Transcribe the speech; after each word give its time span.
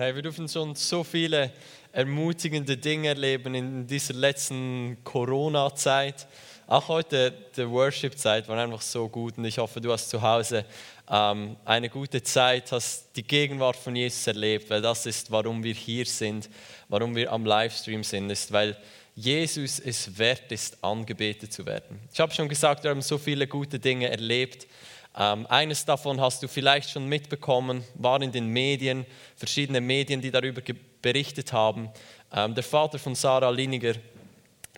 Hey, 0.00 0.14
wir 0.14 0.22
dürfen 0.22 0.48
schon 0.48 0.74
so 0.76 1.04
viele 1.04 1.52
ermutigende 1.92 2.74
Dinge 2.74 3.08
erleben 3.08 3.54
in 3.54 3.86
dieser 3.86 4.14
letzten 4.14 4.96
Corona-Zeit. 5.04 6.26
Auch 6.66 6.88
heute, 6.88 7.30
die 7.54 7.68
Worship-Zeit 7.68 8.48
war 8.48 8.56
einfach 8.56 8.80
so 8.80 9.06
gut 9.10 9.36
und 9.36 9.44
ich 9.44 9.58
hoffe, 9.58 9.78
du 9.78 9.92
hast 9.92 10.08
zu 10.08 10.22
Hause 10.22 10.64
ähm, 11.06 11.54
eine 11.66 11.90
gute 11.90 12.22
Zeit, 12.22 12.72
hast 12.72 13.14
die 13.14 13.22
Gegenwart 13.22 13.76
von 13.76 13.94
Jesus 13.94 14.26
erlebt, 14.26 14.70
weil 14.70 14.80
das 14.80 15.04
ist, 15.04 15.30
warum 15.30 15.62
wir 15.62 15.74
hier 15.74 16.06
sind, 16.06 16.48
warum 16.88 17.14
wir 17.14 17.30
am 17.30 17.44
Livestream 17.44 18.02
sind, 18.02 18.30
ist, 18.30 18.50
weil 18.50 18.78
Jesus 19.14 19.80
es 19.80 20.16
wert 20.16 20.50
ist, 20.50 20.82
angebetet 20.82 21.52
zu 21.52 21.66
werden. 21.66 22.00
Ich 22.10 22.20
habe 22.20 22.32
schon 22.32 22.48
gesagt, 22.48 22.84
wir 22.84 22.90
haben 22.90 23.02
so 23.02 23.18
viele 23.18 23.46
gute 23.46 23.78
Dinge 23.78 24.08
erlebt. 24.08 24.66
Ähm, 25.16 25.46
eines 25.48 25.84
davon 25.84 26.20
hast 26.20 26.42
du 26.42 26.48
vielleicht 26.48 26.90
schon 26.90 27.06
mitbekommen, 27.06 27.84
war 27.94 28.22
in 28.22 28.32
den 28.32 28.46
Medien, 28.46 29.04
verschiedene 29.36 29.80
Medien, 29.80 30.20
die 30.20 30.30
darüber 30.30 30.62
berichtet 31.02 31.52
haben. 31.52 31.90
Ähm, 32.32 32.54
der 32.54 32.62
Vater 32.62 32.98
von 32.98 33.14
Sarah 33.14 33.50
Liniger, 33.50 33.94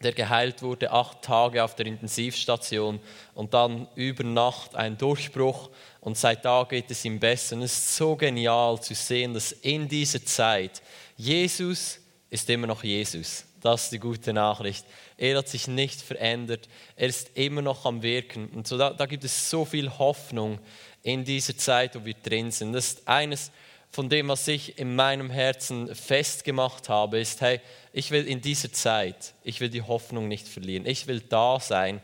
der 0.03 0.13
geheilt 0.13 0.63
wurde, 0.63 0.91
acht 0.91 1.23
Tage 1.23 1.63
auf 1.63 1.77
der 1.77 1.87
Intensivstation 1.87 2.99
und 3.35 3.55
dann 3.55 3.87
über 3.95 4.25
Nacht 4.25 4.75
ein 4.75 4.97
Durchbruch 4.97 5.71
und 6.01 6.19
seit 6.19 6.45
da 6.45 6.65
geht 6.65 6.91
es 6.91 7.05
ihm 7.05 7.21
besser. 7.21 7.57
Und 7.57 7.63
es 7.63 7.73
ist 7.73 7.97
so 7.97 8.17
genial 8.17 8.81
zu 8.81 8.95
sehen, 8.95 9.35
dass 9.35 9.53
in 9.53 9.89
dieser 9.89 10.25
Zeit 10.25 10.83
Jesus 11.17 12.01
ist 12.31 12.49
immer 12.51 12.67
noch 12.67 12.83
Jesus. 12.83 13.45
Das 13.63 13.85
ist 13.85 13.93
die 13.93 13.99
gute 13.99 14.33
Nachricht. 14.33 14.85
Er 15.17 15.39
hat 15.39 15.49
sich 15.49 15.69
nicht 15.69 16.03
verändert. 16.03 16.69
Er 16.97 17.09
ist 17.09 17.31
immer 17.35 17.63
noch 17.63 17.87
am 17.87 18.03
Wirken. 18.03 18.49
Und 18.49 18.67
so 18.67 18.77
da, 18.77 18.91
da 18.91 19.07
gibt 19.07 19.25
es 19.25 19.49
so 19.49 19.65
viel 19.65 19.89
Hoffnung 19.99 20.59
in 21.03 21.25
dieser 21.25 21.57
Zeit, 21.57 21.95
wo 21.95 22.05
wir 22.05 22.15
drin 22.15 22.51
sind. 22.51 22.73
Das 22.73 22.87
ist 22.89 23.09
eines 23.09 23.53
von 23.93 24.09
dem, 24.09 24.29
was 24.29 24.49
ich 24.49 24.79
in 24.79 24.97
meinem 24.97 25.29
Herzen 25.29 25.95
festgemacht 25.95 26.89
habe, 26.89 27.21
ist, 27.21 27.41
hey, 27.43 27.61
ich 27.93 28.11
will 28.11 28.27
in 28.27 28.41
dieser 28.41 28.73
Zeit, 28.73 29.35
ich 29.45 29.61
will 29.61 29.69
die 29.69 29.83
Hoffnung 29.83 30.29
nicht 30.29 30.49
verlieren. 30.49 30.87
Ich 30.87 31.07
will 31.07 31.21
da 31.21 31.61
sein, 31.61 32.01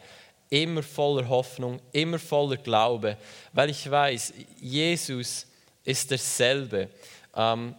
immer 0.50 0.82
voller 0.82 1.28
Hoffnung, 1.28 1.80
immer 1.92 2.18
voller 2.18 2.58
Glaube, 2.58 3.16
weil 3.52 3.70
ich 3.70 3.90
weiß, 3.90 4.34
Jesus 4.60 5.46
ist 5.82 6.10
derselbe. 6.10 6.88
Ähm, 7.34 7.74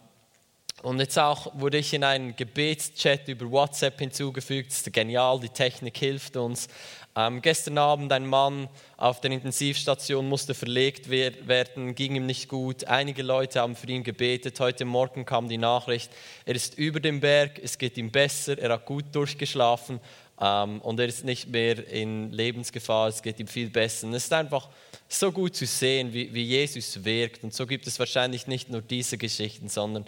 und 0.81 0.99
jetzt 0.99 1.17
auch 1.19 1.51
wurde 1.59 1.77
ich 1.77 1.93
in 1.93 2.03
einen 2.03 2.35
Gebetschat 2.35 3.27
über 3.27 3.49
WhatsApp 3.51 3.99
hinzugefügt. 3.99 4.71
Das 4.71 4.77
ist 4.77 4.93
genial, 4.93 5.39
die 5.39 5.49
Technik 5.49 5.97
hilft 5.97 6.37
uns. 6.37 6.67
Ähm, 7.15 7.41
gestern 7.41 7.77
Abend 7.77 8.13
ein 8.13 8.25
Mann 8.25 8.69
auf 8.95 9.19
der 9.19 9.31
Intensivstation 9.31 10.29
musste 10.29 10.53
verlegt 10.53 11.09
werden, 11.09 11.95
ging 11.95 12.15
ihm 12.15 12.25
nicht 12.25 12.47
gut. 12.47 12.85
Einige 12.85 13.23
Leute 13.23 13.59
haben 13.59 13.75
für 13.75 13.87
ihn 13.87 14.03
gebetet. 14.03 14.59
Heute 14.59 14.85
Morgen 14.85 15.25
kam 15.25 15.49
die 15.49 15.57
Nachricht, 15.57 16.11
er 16.45 16.55
ist 16.55 16.77
über 16.77 16.99
dem 16.99 17.19
Berg, 17.19 17.59
es 17.61 17.77
geht 17.77 17.97
ihm 17.97 18.11
besser, 18.11 18.57
er 18.57 18.73
hat 18.73 18.85
gut 18.85 19.05
durchgeschlafen 19.11 19.99
ähm, 20.39 20.79
und 20.81 20.99
er 20.99 21.07
ist 21.07 21.25
nicht 21.25 21.49
mehr 21.49 21.85
in 21.89 22.31
Lebensgefahr, 22.31 23.09
es 23.09 23.21
geht 23.21 23.39
ihm 23.39 23.47
viel 23.47 23.69
besser. 23.69 24.07
Und 24.07 24.13
es 24.13 24.25
ist 24.25 24.33
einfach 24.33 24.69
so 25.09 25.31
gut 25.31 25.55
zu 25.55 25.65
sehen, 25.65 26.13
wie, 26.13 26.33
wie 26.33 26.43
Jesus 26.43 27.03
wirkt. 27.03 27.43
Und 27.43 27.53
so 27.53 27.65
gibt 27.65 27.87
es 27.87 27.97
wahrscheinlich 27.99 28.47
nicht 28.47 28.69
nur 28.69 28.81
diese 28.81 29.17
Geschichten, 29.17 29.67
sondern 29.67 30.05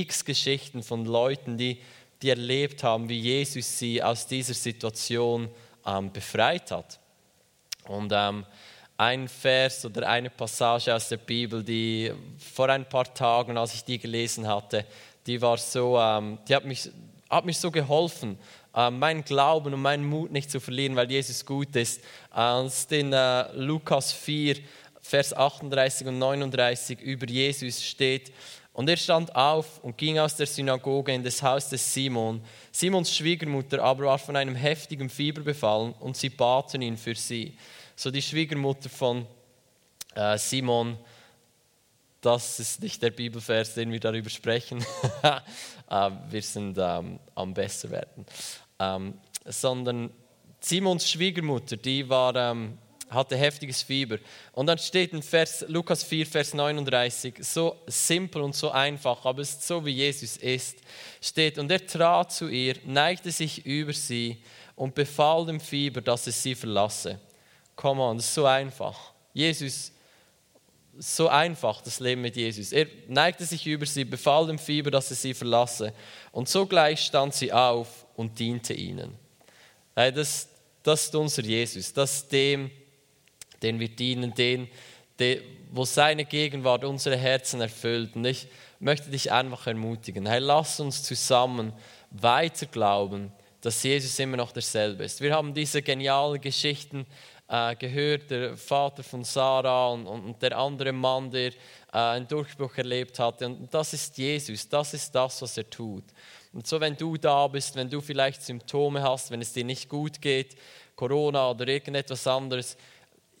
x 0.00 0.24
Geschichten 0.24 0.82
von 0.82 1.04
Leuten, 1.04 1.58
die, 1.58 1.78
die 2.22 2.30
erlebt 2.30 2.82
haben, 2.82 3.08
wie 3.08 3.18
Jesus 3.18 3.78
sie 3.78 4.02
aus 4.02 4.26
dieser 4.26 4.54
Situation 4.54 5.48
ähm, 5.86 6.12
befreit 6.12 6.70
hat. 6.70 6.98
Und 7.86 8.12
ähm, 8.14 8.46
ein 8.96 9.28
Vers 9.28 9.84
oder 9.84 10.08
eine 10.08 10.30
Passage 10.30 10.94
aus 10.94 11.08
der 11.08 11.16
Bibel, 11.16 11.62
die 11.62 12.12
vor 12.38 12.68
ein 12.68 12.88
paar 12.88 13.12
Tagen, 13.12 13.58
als 13.58 13.74
ich 13.74 13.84
die 13.84 13.98
gelesen 13.98 14.46
hatte, 14.46 14.86
die 15.26 15.40
war 15.40 15.58
so, 15.58 15.98
ähm, 15.98 16.38
die 16.48 16.54
hat 16.54 16.64
mich, 16.64 16.90
hat 17.28 17.44
mich 17.44 17.58
so 17.58 17.70
geholfen, 17.70 18.38
äh, 18.74 18.90
meinen 18.90 19.24
Glauben 19.24 19.74
und 19.74 19.82
meinen 19.82 20.04
Mut 20.04 20.30
nicht 20.30 20.50
zu 20.50 20.60
verlieren, 20.60 20.96
weil 20.96 21.10
Jesus 21.10 21.44
gut 21.44 21.74
ist. 21.76 22.00
Ist 22.66 22.92
in 22.92 23.12
äh, 23.12 23.52
Lukas 23.54 24.12
4, 24.12 24.56
Vers 25.00 25.34
38 25.34 26.06
und 26.06 26.18
39 26.18 27.00
über 27.00 27.26
Jesus 27.26 27.82
steht, 27.82 28.32
und 28.72 28.88
er 28.88 28.96
stand 28.96 29.34
auf 29.36 29.78
und 29.82 29.98
ging 29.98 30.18
aus 30.18 30.36
der 30.36 30.46
Synagoge 30.46 31.12
in 31.12 31.22
das 31.22 31.42
Haus 31.42 31.68
des 31.68 31.92
Simon. 31.92 32.42
Simons 32.70 33.14
Schwiegermutter 33.14 33.82
aber 33.82 34.06
war 34.06 34.18
von 34.18 34.34
einem 34.34 34.54
heftigen 34.54 35.10
Fieber 35.10 35.42
befallen 35.42 35.92
und 36.00 36.16
sie 36.16 36.30
baten 36.30 36.80
ihn 36.80 36.96
für 36.96 37.14
sie. 37.14 37.56
So 37.94 38.10
die 38.10 38.22
Schwiegermutter 38.22 38.88
von 38.88 39.26
äh, 40.14 40.38
Simon, 40.38 40.96
das 42.22 42.60
ist 42.60 42.82
nicht 42.82 43.02
der 43.02 43.10
Bibelvers, 43.10 43.74
den 43.74 43.92
wir 43.92 44.00
darüber 44.00 44.30
sprechen. 44.30 44.82
äh, 45.22 46.10
wir 46.30 46.42
sind 46.42 46.78
ähm, 46.80 47.18
am 47.34 47.52
besser 47.52 47.90
werden. 47.90 48.24
Ähm, 48.78 49.14
sondern 49.44 50.10
Simons 50.60 51.10
Schwiegermutter, 51.10 51.76
die 51.76 52.08
war 52.08 52.34
ähm, 52.36 52.78
hatte 53.12 53.36
heftiges 53.36 53.82
Fieber. 53.82 54.18
Und 54.52 54.66
dann 54.66 54.78
steht 54.78 55.12
in 55.12 55.22
Vers, 55.22 55.64
Lukas 55.68 56.02
4, 56.04 56.26
Vers 56.26 56.54
39, 56.54 57.34
so 57.40 57.76
simpel 57.86 58.42
und 58.42 58.54
so 58.54 58.70
einfach, 58.70 59.24
aber 59.24 59.42
es 59.42 59.50
ist 59.50 59.66
so, 59.66 59.84
wie 59.84 59.90
Jesus 59.90 60.36
ist, 60.36 60.78
steht, 61.20 61.58
und 61.58 61.70
er 61.70 61.86
trat 61.86 62.32
zu 62.32 62.48
ihr, 62.48 62.76
neigte 62.84 63.30
sich 63.30 63.64
über 63.66 63.92
sie 63.92 64.42
und 64.76 64.94
befahl 64.94 65.46
dem 65.46 65.60
Fieber, 65.60 66.00
dass 66.00 66.26
es 66.26 66.42
sie 66.42 66.54
verlasse. 66.54 67.20
Come 67.76 68.02
on, 68.02 68.16
das 68.16 68.26
ist 68.26 68.34
so 68.34 68.46
einfach. 68.46 69.12
Jesus, 69.32 69.92
so 70.98 71.28
einfach 71.28 71.80
das 71.80 72.00
Leben 72.00 72.20
mit 72.20 72.36
Jesus. 72.36 72.72
Er 72.72 72.86
neigte 73.08 73.44
sich 73.44 73.66
über 73.66 73.86
sie, 73.86 74.04
befahl 74.04 74.46
dem 74.46 74.58
Fieber, 74.58 74.90
dass 74.90 75.10
es 75.10 75.22
sie 75.22 75.34
verlasse. 75.34 75.92
Und 76.32 76.48
sogleich 76.48 77.00
stand 77.00 77.34
sie 77.34 77.52
auf 77.52 78.06
und 78.16 78.38
diente 78.38 78.74
ihnen. 78.74 79.14
Das, 79.94 80.48
das 80.82 81.04
ist 81.04 81.14
unser 81.14 81.42
Jesus, 81.42 81.92
das 81.92 82.16
ist 82.16 82.32
dem, 82.32 82.70
den 83.62 83.80
wir 83.80 83.88
dienen, 83.88 84.34
den, 84.34 84.68
den, 85.18 85.40
wo 85.70 85.84
seine 85.84 86.24
Gegenwart 86.24 86.84
unsere 86.84 87.16
Herzen 87.16 87.60
erfüllt. 87.60 88.16
Und 88.16 88.24
ich 88.24 88.46
möchte 88.78 89.10
dich 89.10 89.30
einfach 89.30 89.66
ermutigen, 89.66 90.26
hey, 90.26 90.40
lass 90.40 90.80
uns 90.80 91.02
zusammen 91.02 91.72
weiter 92.10 92.66
glauben, 92.66 93.32
dass 93.60 93.82
Jesus 93.82 94.18
immer 94.18 94.36
noch 94.36 94.52
derselbe 94.52 95.04
ist. 95.04 95.20
Wir 95.20 95.34
haben 95.34 95.54
diese 95.54 95.82
genialen 95.82 96.40
Geschichten 96.40 97.06
äh, 97.48 97.76
gehört, 97.76 98.30
der 98.30 98.56
Vater 98.56 99.02
von 99.02 99.24
Sarah 99.24 99.88
und, 99.88 100.06
und 100.06 100.42
der 100.42 100.56
andere 100.58 100.92
Mann, 100.92 101.30
der 101.30 101.52
äh, 101.52 101.52
einen 101.92 102.26
Durchbruch 102.26 102.76
erlebt 102.76 103.18
hatte. 103.18 103.46
Und 103.46 103.72
das 103.72 103.92
ist 103.92 104.18
Jesus, 104.18 104.68
das 104.68 104.94
ist 104.94 105.14
das, 105.14 105.42
was 105.42 105.56
er 105.56 105.68
tut. 105.70 106.04
Und 106.52 106.66
so, 106.66 106.80
wenn 106.80 106.96
du 106.96 107.16
da 107.16 107.46
bist, 107.46 107.76
wenn 107.76 107.88
du 107.88 108.00
vielleicht 108.00 108.42
Symptome 108.42 109.02
hast, 109.02 109.30
wenn 109.30 109.40
es 109.40 109.52
dir 109.52 109.64
nicht 109.64 109.88
gut 109.88 110.20
geht, 110.20 110.56
Corona 110.96 111.50
oder 111.50 111.68
irgendetwas 111.68 112.26
anderes, 112.26 112.76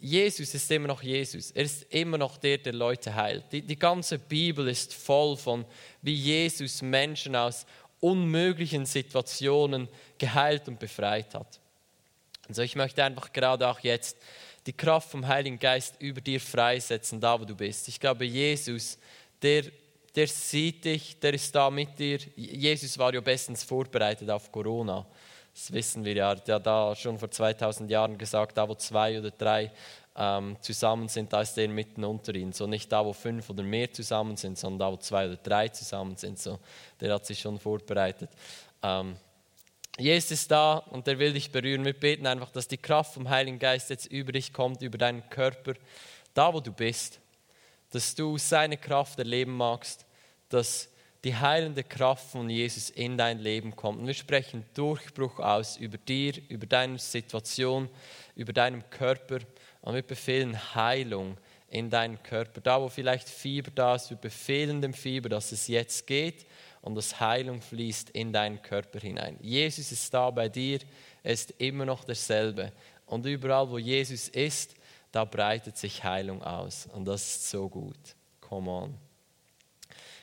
Jesus 0.04 0.52
ist 0.52 0.68
immer 0.72 0.88
noch 0.88 1.00
Jesus. 1.00 1.52
Er 1.52 1.62
ist 1.62 1.84
immer 1.90 2.18
noch 2.18 2.36
der, 2.36 2.58
der 2.58 2.72
Leute 2.72 3.14
heilt. 3.14 3.44
Die, 3.52 3.62
die 3.62 3.78
ganze 3.78 4.18
Bibel 4.18 4.66
ist 4.66 4.92
voll 4.92 5.36
von, 5.36 5.64
wie 6.02 6.14
Jesus 6.14 6.82
Menschen 6.82 7.36
aus 7.36 7.64
unmöglichen 8.00 8.84
Situationen 8.84 9.88
geheilt 10.18 10.66
und 10.66 10.80
befreit 10.80 11.32
hat. 11.36 11.60
Also 12.48 12.62
ich 12.62 12.74
möchte 12.74 13.04
einfach 13.04 13.32
gerade 13.32 13.68
auch 13.68 13.78
jetzt 13.78 14.16
die 14.66 14.72
Kraft 14.72 15.08
vom 15.08 15.28
Heiligen 15.28 15.60
Geist 15.60 15.94
über 16.00 16.20
dir 16.20 16.40
freisetzen, 16.40 17.20
da 17.20 17.40
wo 17.40 17.44
du 17.44 17.54
bist. 17.54 17.86
Ich 17.86 18.00
glaube, 18.00 18.24
Jesus, 18.24 18.98
der, 19.40 19.66
der 20.16 20.26
sieht 20.26 20.84
dich, 20.84 21.16
der 21.20 21.34
ist 21.34 21.54
da 21.54 21.70
mit 21.70 21.96
dir. 21.96 22.18
Jesus 22.34 22.98
war 22.98 23.14
ja 23.14 23.20
bestens 23.20 23.62
vorbereitet 23.62 24.28
auf 24.30 24.50
Corona. 24.50 25.06
Das 25.54 25.72
wissen 25.72 26.04
wir 26.04 26.14
ja. 26.14 26.34
Der 26.34 26.60
da 26.60 26.94
schon 26.94 27.18
vor 27.18 27.30
2000 27.30 27.90
Jahren 27.90 28.18
gesagt, 28.18 28.56
da 28.56 28.68
wo 28.68 28.74
zwei 28.74 29.18
oder 29.18 29.30
drei 29.30 29.70
ähm, 30.16 30.56
zusammen 30.60 31.08
sind, 31.08 31.32
da 31.32 31.42
ist 31.42 31.56
er 31.56 31.68
mitten 31.68 32.04
unter 32.04 32.34
ihnen. 32.34 32.52
So 32.52 32.66
nicht 32.66 32.90
da, 32.90 33.04
wo 33.04 33.12
fünf 33.12 33.48
oder 33.50 33.62
mehr 33.62 33.92
zusammen 33.92 34.36
sind, 34.36 34.58
sondern 34.58 34.78
da, 34.78 34.92
wo 34.92 34.96
zwei 34.96 35.26
oder 35.26 35.36
drei 35.36 35.68
zusammen 35.68 36.16
sind. 36.16 36.38
So, 36.38 36.58
der 37.00 37.14
hat 37.14 37.26
sich 37.26 37.40
schon 37.40 37.58
vorbereitet. 37.58 38.30
Ähm, 38.82 39.16
Jesus 39.98 40.30
ist 40.32 40.50
da 40.50 40.78
und 40.78 41.06
er 41.06 41.18
will 41.18 41.34
dich 41.34 41.52
berühren. 41.52 41.84
Wir 41.84 41.92
beten 41.92 42.26
einfach, 42.26 42.50
dass 42.50 42.66
die 42.66 42.78
Kraft 42.78 43.14
vom 43.14 43.28
Heiligen 43.28 43.58
Geist 43.58 43.90
jetzt 43.90 44.06
über 44.06 44.32
dich 44.32 44.52
kommt, 44.52 44.80
über 44.80 44.96
deinen 44.96 45.28
Körper, 45.28 45.74
da 46.34 46.52
wo 46.52 46.60
du 46.60 46.72
bist. 46.72 47.20
Dass 47.90 48.14
du 48.14 48.38
seine 48.38 48.78
Kraft 48.78 49.18
erleben 49.18 49.54
magst, 49.54 50.06
dass 50.48 50.88
die 51.24 51.36
heilende 51.36 51.84
Kraft 51.84 52.30
von 52.30 52.50
Jesus 52.50 52.90
in 52.90 53.16
dein 53.16 53.38
Leben 53.38 53.76
kommt. 53.76 54.00
Und 54.00 54.06
wir 54.06 54.14
sprechen 54.14 54.64
Durchbruch 54.74 55.38
aus 55.38 55.76
über 55.76 55.98
dir, 55.98 56.34
über 56.48 56.66
deine 56.66 56.98
Situation, 56.98 57.88
über 58.34 58.52
deinen 58.52 58.88
Körper. 58.90 59.38
Und 59.82 59.94
wir 59.94 60.02
befehlen 60.02 60.56
Heilung 60.74 61.36
in 61.68 61.88
deinen 61.90 62.22
Körper. 62.22 62.60
Da, 62.60 62.80
wo 62.80 62.88
vielleicht 62.88 63.28
Fieber 63.28 63.70
da 63.74 63.94
ist, 63.94 64.10
wir 64.10 64.16
befehlen 64.16 64.82
dem 64.82 64.92
Fieber, 64.92 65.28
dass 65.28 65.52
es 65.52 65.68
jetzt 65.68 66.06
geht 66.06 66.44
und 66.82 66.96
dass 66.96 67.20
Heilung 67.20 67.62
fließt 67.62 68.10
in 68.10 68.32
deinen 68.32 68.60
Körper 68.60 68.98
hinein. 68.98 69.38
Jesus 69.40 69.92
ist 69.92 70.12
da 70.12 70.30
bei 70.30 70.48
dir, 70.48 70.80
er 71.22 71.32
ist 71.32 71.52
immer 71.58 71.84
noch 71.86 72.04
derselbe. 72.04 72.72
Und 73.06 73.24
überall, 73.26 73.70
wo 73.70 73.78
Jesus 73.78 74.28
ist, 74.28 74.74
da 75.12 75.24
breitet 75.24 75.76
sich 75.76 76.02
Heilung 76.02 76.42
aus. 76.42 76.88
Und 76.92 77.04
das 77.04 77.22
ist 77.22 77.50
so 77.50 77.68
gut. 77.68 78.16
Come 78.40 78.70
on. 78.70 79.11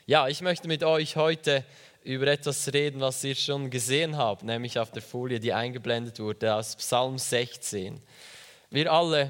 Ja, 0.10 0.28
ich 0.28 0.42
möchte 0.42 0.68
mit 0.68 0.84
euch 0.84 1.18
heute 1.18 1.64
über 2.04 2.26
etwas 2.26 2.74
reden, 2.74 3.00
was 3.00 3.24
ihr 3.24 3.36
schon 3.36 3.70
gesehen 3.70 4.18
habt, 4.18 4.42
nämlich 4.42 4.80
auf 4.80 4.90
der 4.90 5.04
Folie, 5.04 5.40
die 5.40 5.54
eingeblendet 5.54 6.20
wurde, 6.20 6.56
aus 6.56 6.76
Psalm 6.78 7.20
16. 7.20 8.02
Wir 8.72 8.92
alle, 8.92 9.30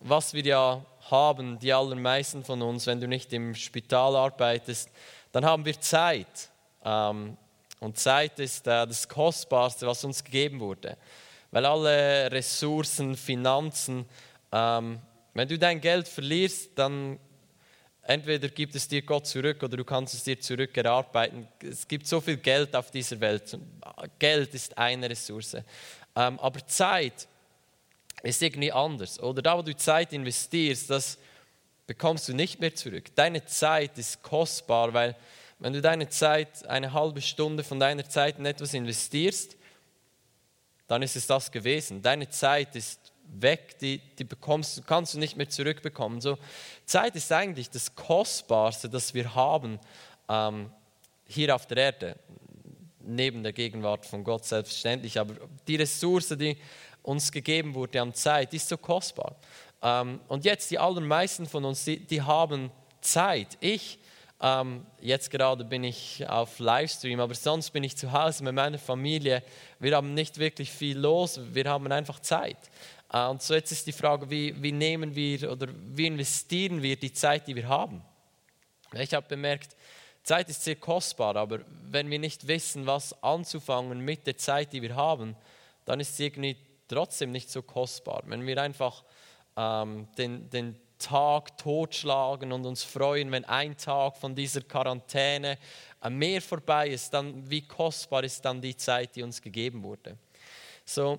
was 0.00 0.34
wir 0.34 0.42
ja 0.42 0.84
haben, 1.12 1.60
die 1.60 1.72
allermeisten 1.72 2.42
von 2.42 2.60
uns, 2.60 2.88
wenn 2.88 3.00
du 3.00 3.06
nicht 3.06 3.32
im 3.32 3.54
Spital 3.54 4.16
arbeitest, 4.16 4.90
dann 5.30 5.44
haben 5.44 5.64
wir 5.64 5.80
Zeit. 5.80 6.50
Ähm, 6.84 7.36
und 7.78 7.96
Zeit 7.96 8.40
ist 8.40 8.66
äh, 8.66 8.84
das 8.84 9.08
Kostbarste, 9.08 9.86
was 9.86 10.02
uns 10.02 10.24
gegeben 10.24 10.58
wurde. 10.58 10.96
Weil 11.52 11.64
alle 11.64 12.32
Ressourcen, 12.32 13.14
Finanzen, 13.14 14.04
ähm, 14.50 14.98
wenn 15.34 15.46
du 15.46 15.56
dein 15.56 15.80
Geld 15.80 16.08
verlierst, 16.08 16.70
dann 16.74 17.20
entweder 18.08 18.48
gibt 18.48 18.74
es 18.74 18.88
dir 18.88 19.02
Gott 19.02 19.26
zurück 19.26 19.62
oder 19.62 19.76
du 19.76 19.84
kannst 19.84 20.14
es 20.14 20.24
dir 20.24 20.40
zurück 20.40 20.76
erarbeiten. 20.76 21.48
Es 21.60 21.86
gibt 21.86 22.06
so 22.06 22.20
viel 22.20 22.36
Geld 22.36 22.74
auf 22.74 22.90
dieser 22.90 23.20
Welt. 23.20 23.58
Geld 24.18 24.54
ist 24.54 24.76
eine 24.76 25.10
Ressource. 25.10 25.54
Ähm, 25.54 26.38
aber 26.40 26.66
Zeit 26.66 27.28
ist 28.22 28.42
irgendwie 28.42 28.72
anders. 28.72 29.20
Oder 29.20 29.42
da, 29.42 29.58
wo 29.58 29.62
du 29.62 29.74
Zeit 29.76 30.12
investierst, 30.12 30.90
das 30.90 31.18
bekommst 31.86 32.28
du 32.28 32.34
nicht 32.34 32.60
mehr 32.60 32.74
zurück. 32.74 33.14
Deine 33.14 33.44
Zeit 33.44 33.98
ist 33.98 34.22
kostbar, 34.22 34.92
weil 34.92 35.16
wenn 35.58 35.72
du 35.72 35.80
deine 35.80 36.08
Zeit, 36.08 36.66
eine 36.66 36.92
halbe 36.92 37.22
Stunde 37.22 37.64
von 37.64 37.80
deiner 37.80 38.08
Zeit 38.08 38.38
in 38.38 38.46
etwas 38.46 38.74
investierst, 38.74 39.56
dann 40.86 41.02
ist 41.02 41.16
es 41.16 41.26
das 41.26 41.50
gewesen. 41.50 42.02
Deine 42.02 42.28
Zeit 42.28 42.76
ist 42.76 43.12
weg, 43.28 43.78
die, 43.78 43.98
die 44.18 44.24
bekommst, 44.24 44.86
kannst 44.86 45.14
du 45.14 45.18
nicht 45.18 45.36
mehr 45.36 45.48
zurückbekommen. 45.48 46.20
So, 46.20 46.38
Zeit 46.84 47.16
ist 47.16 47.30
eigentlich 47.32 47.70
das 47.70 47.94
Kostbarste, 47.94 48.88
das 48.88 49.14
wir 49.14 49.34
haben 49.34 49.78
ähm, 50.28 50.70
hier 51.26 51.54
auf 51.54 51.66
der 51.66 51.76
Erde, 51.78 52.16
neben 53.00 53.42
der 53.42 53.52
Gegenwart 53.52 54.06
von 54.06 54.24
Gott 54.24 54.44
selbstverständlich. 54.44 55.18
Aber 55.18 55.34
die 55.66 55.76
Ressource, 55.76 56.28
die 56.28 56.56
uns 57.02 57.30
gegeben 57.30 57.74
wurde 57.74 58.00
an 58.00 58.14
Zeit, 58.14 58.52
ist 58.54 58.68
so 58.68 58.76
kostbar. 58.76 59.36
Ähm, 59.82 60.20
und 60.28 60.44
jetzt 60.44 60.70
die 60.70 60.78
allermeisten 60.78 61.46
von 61.46 61.64
uns, 61.64 61.84
die, 61.84 61.98
die 61.98 62.22
haben 62.22 62.70
Zeit. 63.00 63.56
Ich 63.60 63.98
ähm, 64.40 64.84
jetzt 65.00 65.30
gerade 65.30 65.64
bin 65.64 65.82
ich 65.82 66.28
auf 66.28 66.58
Livestream, 66.58 67.20
aber 67.20 67.34
sonst 67.34 67.70
bin 67.70 67.82
ich 67.84 67.96
zu 67.96 68.12
Hause 68.12 68.44
mit 68.44 68.54
meiner 68.54 68.78
Familie. 68.78 69.42
Wir 69.78 69.96
haben 69.96 70.12
nicht 70.12 70.38
wirklich 70.38 70.70
viel 70.70 70.98
los, 70.98 71.40
wir 71.52 71.64
haben 71.64 71.90
einfach 71.90 72.20
Zeit. 72.20 72.58
Äh, 73.12 73.26
und 73.26 73.42
so 73.42 73.54
jetzt 73.54 73.72
ist 73.72 73.86
die 73.86 73.92
Frage, 73.92 74.28
wie, 74.30 74.60
wie 74.62 74.72
nehmen 74.72 75.14
wir 75.14 75.50
oder 75.50 75.68
wie 75.72 76.06
investieren 76.06 76.82
wir 76.82 76.96
die 76.96 77.12
Zeit, 77.12 77.46
die 77.46 77.56
wir 77.56 77.68
haben? 77.68 78.02
Ich 78.92 79.12
habe 79.14 79.26
bemerkt, 79.26 79.76
Zeit 80.22 80.48
ist 80.48 80.64
sehr 80.64 80.76
kostbar, 80.76 81.36
aber 81.36 81.60
wenn 81.88 82.10
wir 82.10 82.18
nicht 82.18 82.48
wissen, 82.48 82.86
was 82.86 83.22
anzufangen 83.22 84.00
mit 84.00 84.26
der 84.26 84.36
Zeit, 84.36 84.72
die 84.72 84.82
wir 84.82 84.96
haben, 84.96 85.36
dann 85.84 86.00
ist 86.00 86.16
sie 86.16 86.26
irgendwie 86.26 86.56
trotzdem 86.88 87.30
nicht 87.30 87.50
so 87.50 87.62
kostbar. 87.62 88.22
Wenn 88.26 88.46
wir 88.46 88.60
einfach 88.60 89.04
ähm, 89.56 90.08
den, 90.18 90.50
den 90.50 90.76
Tag 90.98 91.58
totschlagen 91.58 92.52
und 92.52 92.64
uns 92.64 92.82
freuen, 92.82 93.30
wenn 93.30 93.44
ein 93.44 93.76
Tag 93.76 94.16
von 94.16 94.34
dieser 94.34 94.62
Quarantäne 94.62 95.58
mehr 96.08 96.40
vorbei 96.40 96.88
ist, 96.88 97.12
dann 97.12 97.48
wie 97.48 97.62
kostbar 97.62 98.24
ist 98.24 98.44
dann 98.44 98.60
die 98.60 98.76
Zeit, 98.76 99.14
die 99.14 99.22
uns 99.22 99.42
gegeben 99.42 99.82
wurde. 99.82 100.16
So 100.84 101.18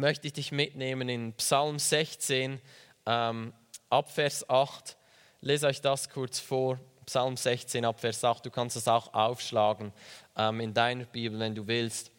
möchte 0.00 0.26
ich 0.26 0.32
dich 0.32 0.52
mitnehmen 0.52 1.08
in 1.08 1.32
Psalm 1.34 1.78
16, 1.78 2.60
ähm, 3.06 3.52
ab 3.88 4.10
Vers 4.10 4.48
8. 4.48 4.96
Lese 5.40 5.66
euch 5.66 5.80
das 5.80 6.08
kurz 6.08 6.40
vor. 6.40 6.78
Psalm 7.06 7.36
16, 7.36 7.84
ab 7.84 8.00
Vers 8.00 8.24
8. 8.24 8.44
Du 8.44 8.50
kannst 8.50 8.76
es 8.76 8.88
auch 8.88 9.14
aufschlagen 9.14 9.92
ähm, 10.36 10.60
in 10.60 10.74
deiner 10.74 11.04
Bibel, 11.04 11.38
wenn 11.38 11.54
du 11.54 11.66
willst. 11.66 12.10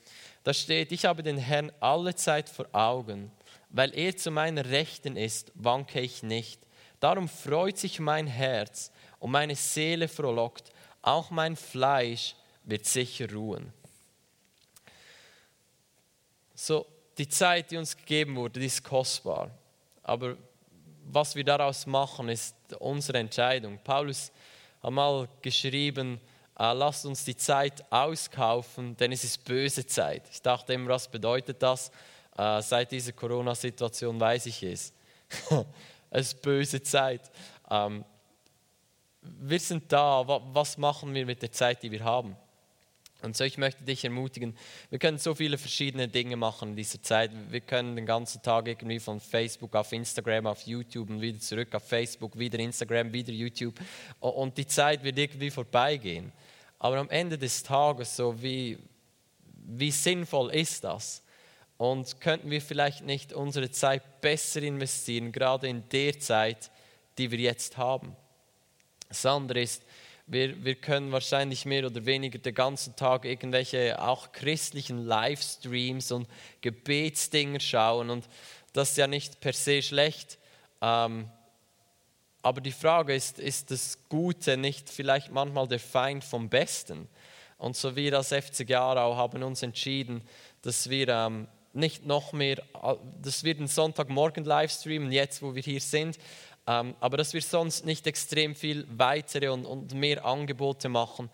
Da 0.43 0.53
steht, 0.53 0.91
ich 0.91 1.05
habe 1.05 1.23
den 1.23 1.37
Herrn 1.37 1.71
alle 1.79 2.15
Zeit 2.15 2.49
vor 2.49 2.67
Augen 2.71 3.31
weil 3.71 3.97
er 3.97 4.15
zu 4.15 4.31
meiner 4.31 4.65
Rechten 4.65 5.15
ist, 5.17 5.51
wanke 5.55 6.01
ich 6.01 6.23
nicht. 6.23 6.61
Darum 6.99 7.27
freut 7.27 7.77
sich 7.77 7.99
mein 7.99 8.27
Herz 8.27 8.91
und 9.19 9.31
meine 9.31 9.55
Seele 9.55 10.07
frohlockt, 10.07 10.71
auch 11.01 11.31
mein 11.31 11.55
Fleisch 11.55 12.35
wird 12.63 12.85
sicher 12.85 13.31
ruhen. 13.31 13.73
So, 16.53 16.85
die 17.17 17.27
Zeit, 17.27 17.71
die 17.71 17.77
uns 17.77 17.95
gegeben 17.95 18.35
wurde, 18.35 18.59
die 18.59 18.65
ist 18.65 18.83
kostbar. 18.83 19.51
Aber 20.03 20.35
was 21.05 21.35
wir 21.35 21.43
daraus 21.43 21.85
machen, 21.85 22.29
ist 22.29 22.55
unsere 22.79 23.19
Entscheidung. 23.19 23.79
Paulus 23.83 24.31
hat 24.81 24.91
mal 24.91 25.27
geschrieben, 25.41 26.19
äh, 26.57 26.73
lasst 26.73 27.05
uns 27.05 27.25
die 27.25 27.35
Zeit 27.35 27.83
auskaufen, 27.91 28.95
denn 28.97 29.11
es 29.11 29.23
ist 29.23 29.43
böse 29.43 29.85
Zeit. 29.85 30.23
Ich 30.31 30.41
dachte 30.41 30.73
immer, 30.73 30.89
was 30.89 31.07
bedeutet 31.07 31.61
das? 31.61 31.91
äh, 32.37 32.61
seit 32.61 32.91
dieser 32.91 33.11
Corona-Situation 33.11 34.19
weiß 34.19 34.47
ich 34.47 34.63
es. 34.63 34.93
es 36.09 36.33
ist 36.33 36.41
böse 36.41 36.81
Zeit. 36.81 37.29
Ähm, 37.69 38.03
wir 39.21 39.59
sind 39.59 39.91
da, 39.91 40.23
was 40.27 40.77
machen 40.77 41.13
wir 41.13 41.25
mit 41.25 41.41
der 41.41 41.51
Zeit, 41.51 41.83
die 41.83 41.91
wir 41.91 42.03
haben? 42.03 42.35
Und 43.23 43.38
so, 43.38 43.44
ich 43.44 43.57
möchte 43.57 43.83
dich 43.83 44.03
ermutigen, 44.03 44.56
wir 44.89 45.00
können 45.00 45.18
so 45.18 45.35
viele 45.35 45.57
verschiedene 45.57 46.07
Dinge 46.07 46.35
machen 46.35 46.69
in 46.69 46.75
dieser 46.75 47.01
Zeit. 47.01 47.31
Wir 47.50 47.62
können 47.62 47.95
den 47.95 48.06
ganzen 48.06 48.41
Tag 48.41 48.68
irgendwie 48.68 49.00
von 49.00 49.19
Facebook 49.19 49.75
auf 49.75 49.91
Instagram, 49.91 50.47
auf 50.47 50.62
YouTube 50.63 51.09
und 51.09 51.21
wieder 51.21 51.39
zurück 51.39 51.73
auf 51.75 51.88
Facebook, 51.88 52.38
wieder 52.38 52.57
Instagram, 52.59 53.13
wieder 53.13 53.31
YouTube. 53.31 53.75
Und 54.19 54.57
die 54.57 54.65
Zeit 54.65 55.03
wird 55.03 55.19
irgendwie 55.19 55.51
vorbeigehen. 55.51 56.31
Aber 56.79 56.97
am 56.97 57.09
Ende 57.09 57.38
des 57.38 57.62
Tages, 57.62 58.15
so 58.15 58.41
wie, 58.41 58.79
wie 59.67 59.91
sinnvoll 59.91 60.51
ist 60.56 60.83
das? 60.83 61.21
Und 61.77 62.19
könnten 62.21 62.50
wir 62.50 62.62
vielleicht 62.62 63.03
nicht 63.03 63.33
unsere 63.33 63.69
Zeit 63.71 64.21
besser 64.21 64.62
investieren, 64.62 65.31
gerade 65.31 65.67
in 65.67 65.88
der 65.89 66.19
Zeit, 66.19 66.71
die 67.17 67.29
wir 67.29 67.39
jetzt 67.39 67.77
haben? 67.77 68.15
Das 69.09 69.25
andere 69.25 69.62
ist, 69.62 69.83
wir, 70.31 70.63
wir 70.63 70.75
können 70.75 71.11
wahrscheinlich 71.11 71.65
mehr 71.65 71.85
oder 71.85 72.05
weniger 72.05 72.39
den 72.39 72.55
ganzen 72.55 72.95
Tag 72.95 73.25
irgendwelche 73.25 74.01
auch 74.01 74.31
christlichen 74.31 75.05
Livestreams 75.05 76.13
und 76.13 76.25
Gebetsdinger 76.61 77.59
schauen. 77.59 78.09
Und 78.09 78.29
das 78.71 78.91
ist 78.91 78.97
ja 78.97 79.07
nicht 79.07 79.41
per 79.41 79.51
se 79.51 79.81
schlecht. 79.81 80.39
Ähm, 80.81 81.29
aber 82.41 82.61
die 82.61 82.71
Frage 82.71 83.13
ist, 83.13 83.39
ist 83.39 83.71
das 83.71 83.99
Gute 84.07 84.55
nicht 84.55 84.89
vielleicht 84.89 85.31
manchmal 85.31 85.67
der 85.67 85.81
Feind 85.81 86.23
vom 86.23 86.47
Besten? 86.47 87.09
Und 87.57 87.75
so 87.75 87.97
wir 87.97 88.15
als 88.15 88.29
FC 88.29 88.71
Aarau 88.71 89.17
haben 89.17 89.43
uns 89.43 89.61
entschieden, 89.63 90.23
dass 90.61 90.89
wir 90.89 91.09
ähm, 91.09 91.50
nicht 91.73 92.05
noch 92.05 92.31
mehr, 92.31 92.63
das 93.21 93.43
wird 93.43 93.59
ein 93.59 93.67
Sonntagmorgen 93.67 94.45
Livestreamen, 94.45 95.11
jetzt 95.11 95.41
wo 95.41 95.55
wir 95.55 95.61
hier 95.61 95.81
sind, 95.81 96.17
aber 96.65 97.18
dass 97.18 97.34
wir 97.34 97.41
sonst 97.41 97.86
nicht 97.86 98.08
extrem 98.08 98.56
viel 98.56 98.86
weitere 98.96 99.50
und, 99.50 99.65
und 99.65 99.94
mehr 99.94 100.24
Angebote 100.25 100.89
machen, 100.89 101.30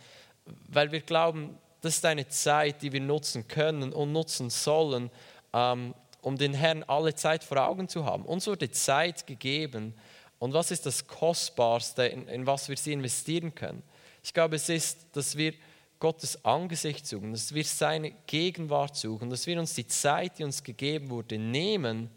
weil 0.69 0.91
wir 0.91 1.01
glauben, 1.01 1.57
das 1.81 1.95
ist 1.97 2.05
eine 2.05 2.27
Zeit, 2.27 2.81
die 2.81 2.91
wir 2.91 3.01
nutzen 3.01 3.47
können 3.47 3.93
und 3.93 4.11
nutzen 4.11 4.49
sollen, 4.49 5.11
ähm, 5.53 5.93
um 6.21 6.37
den 6.37 6.53
Herrn 6.53 6.83
alle 6.83 7.13
Zeit 7.13 7.43
vor 7.43 7.57
Augen 7.57 7.87
zu 7.87 8.05
haben. 8.05 8.25
Uns 8.25 8.47
wurde 8.47 8.71
Zeit 8.71 9.27
gegeben 9.27 9.93
und 10.39 10.53
was 10.53 10.71
ist 10.71 10.85
das 10.85 11.07
Kostbarste, 11.07 12.05
in, 12.05 12.27
in 12.27 12.47
was 12.47 12.69
wir 12.69 12.77
sie 12.77 12.93
investieren 12.93 13.53
können? 13.53 13.83
Ich 14.23 14.33
glaube, 14.33 14.55
es 14.55 14.69
ist, 14.69 15.07
dass 15.13 15.37
wir 15.37 15.53
Gottes 15.99 16.43
Angesicht 16.45 17.07
suchen, 17.07 17.31
dass 17.31 17.53
wir 17.53 17.63
seine 17.63 18.11
Gegenwart 18.27 18.95
suchen, 18.95 19.29
dass 19.29 19.47
wir 19.47 19.59
uns 19.59 19.73
die 19.73 19.87
Zeit, 19.87 20.37
die 20.37 20.43
uns 20.43 20.63
gegeben 20.63 21.09
wurde, 21.09 21.39
nehmen, 21.39 22.09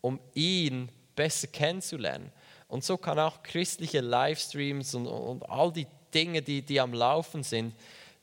um 0.00 0.18
ihn 0.34 0.90
besser 1.14 1.48
kennenzulernen. 1.48 2.32
Und 2.68 2.84
so 2.84 2.98
kann 2.98 3.18
auch 3.18 3.42
christliche 3.42 4.00
Livestreams 4.00 4.94
und, 4.94 5.06
und 5.06 5.48
all 5.48 5.72
die 5.72 5.86
Dinge, 6.12 6.42
die, 6.42 6.62
die 6.62 6.80
am 6.80 6.92
Laufen 6.92 7.42
sind, 7.42 7.74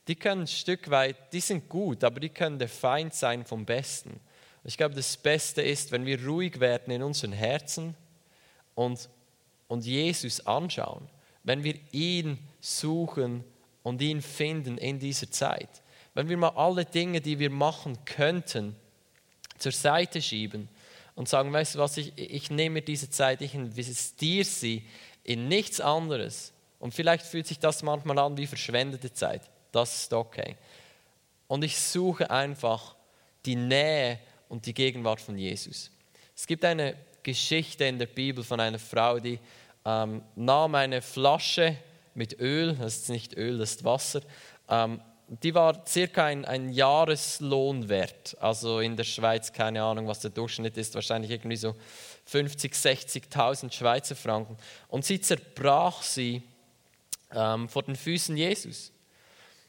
die 0.08 0.14
können 0.14 0.42
ein 0.42 0.46
Stück 0.46 0.88
weit, 0.88 1.32
die 1.32 1.40
sind 1.40 1.68
gut, 1.68 2.04
aber 2.04 2.20
die 2.20 2.28
können 2.28 2.58
der 2.58 2.68
Feind 2.68 3.12
sein 3.12 3.44
vom 3.44 3.64
Besten. 3.64 4.20
Ich 4.62 4.76
glaube, 4.76 4.94
das 4.94 5.16
Beste 5.16 5.62
ist, 5.62 5.90
wenn 5.90 6.06
wir 6.06 6.24
ruhig 6.24 6.60
werden 6.60 6.92
in 6.92 7.02
unseren 7.02 7.32
Herzen 7.32 7.94
und, 8.74 9.08
und 9.68 9.84
Jesus 9.84 10.46
anschauen, 10.46 11.08
wenn 11.42 11.64
wir 11.64 11.74
ihn 11.92 12.38
suchen 12.60 13.44
und 13.82 14.00
ihn 14.00 14.22
finden 14.22 14.78
in 14.78 14.98
dieser 14.98 15.30
Zeit. 15.30 15.68
Wenn 16.14 16.28
wir 16.28 16.36
mal 16.36 16.50
alle 16.50 16.84
Dinge, 16.84 17.20
die 17.20 17.38
wir 17.38 17.50
machen 17.50 17.98
könnten, 18.04 18.76
zur 19.58 19.72
Seite 19.72 20.22
schieben 20.22 20.68
und 21.16 21.28
sagen, 21.28 21.52
weißt 21.52 21.74
du 21.74 21.78
was, 21.80 21.96
ich, 21.96 22.12
ich 22.16 22.50
nehme 22.50 22.82
diese 22.82 23.10
Zeit, 23.10 23.40
ich 23.40 23.54
investiere 23.54 24.44
sie 24.44 24.86
in 25.24 25.48
nichts 25.48 25.80
anderes. 25.80 26.52
Und 26.78 26.94
vielleicht 26.94 27.26
fühlt 27.26 27.46
sich 27.46 27.58
das 27.58 27.82
manchmal 27.82 28.18
an 28.20 28.36
wie 28.36 28.46
verschwendete 28.46 29.12
Zeit. 29.12 29.42
Das 29.72 30.02
ist 30.02 30.12
okay. 30.12 30.56
Und 31.48 31.64
ich 31.64 31.80
suche 31.80 32.30
einfach 32.30 32.94
die 33.44 33.56
Nähe 33.56 34.20
und 34.48 34.66
die 34.66 34.74
Gegenwart 34.74 35.20
von 35.20 35.36
Jesus. 35.36 35.90
Es 36.36 36.46
gibt 36.46 36.64
eine 36.64 36.94
Geschichte 37.22 37.84
in 37.84 37.98
der 37.98 38.06
Bibel 38.06 38.44
von 38.44 38.60
einer 38.60 38.78
Frau, 38.78 39.18
die 39.18 39.40
ähm, 39.84 40.22
nahm 40.34 40.74
eine 40.74 41.00
Flasche 41.00 41.76
mit 42.14 42.38
Öl, 42.40 42.74
das 42.74 42.96
ist 42.96 43.08
nicht 43.08 43.36
Öl, 43.36 43.58
das 43.58 43.72
ist 43.72 43.84
Wasser, 43.84 44.20
ähm, 44.68 45.00
die 45.28 45.54
war 45.54 45.84
circa 45.86 46.26
ein, 46.26 46.44
ein 46.44 46.70
Jahreslohn 46.70 47.88
wert. 47.88 48.36
Also 48.40 48.80
in 48.80 48.96
der 48.96 49.04
Schweiz, 49.04 49.52
keine 49.52 49.82
Ahnung, 49.82 50.06
was 50.06 50.20
der 50.20 50.30
Durchschnitt 50.30 50.76
ist, 50.76 50.94
wahrscheinlich 50.94 51.30
irgendwie 51.30 51.56
so 51.56 51.74
50, 52.26 52.72
60.000 52.72 53.72
Schweizer 53.72 54.14
Franken. 54.14 54.56
Und 54.88 55.04
sie 55.04 55.20
zerbrach 55.20 56.02
sie 56.02 56.42
ähm, 57.32 57.68
vor 57.68 57.82
den 57.82 57.96
Füßen 57.96 58.36
Jesus. 58.36 58.92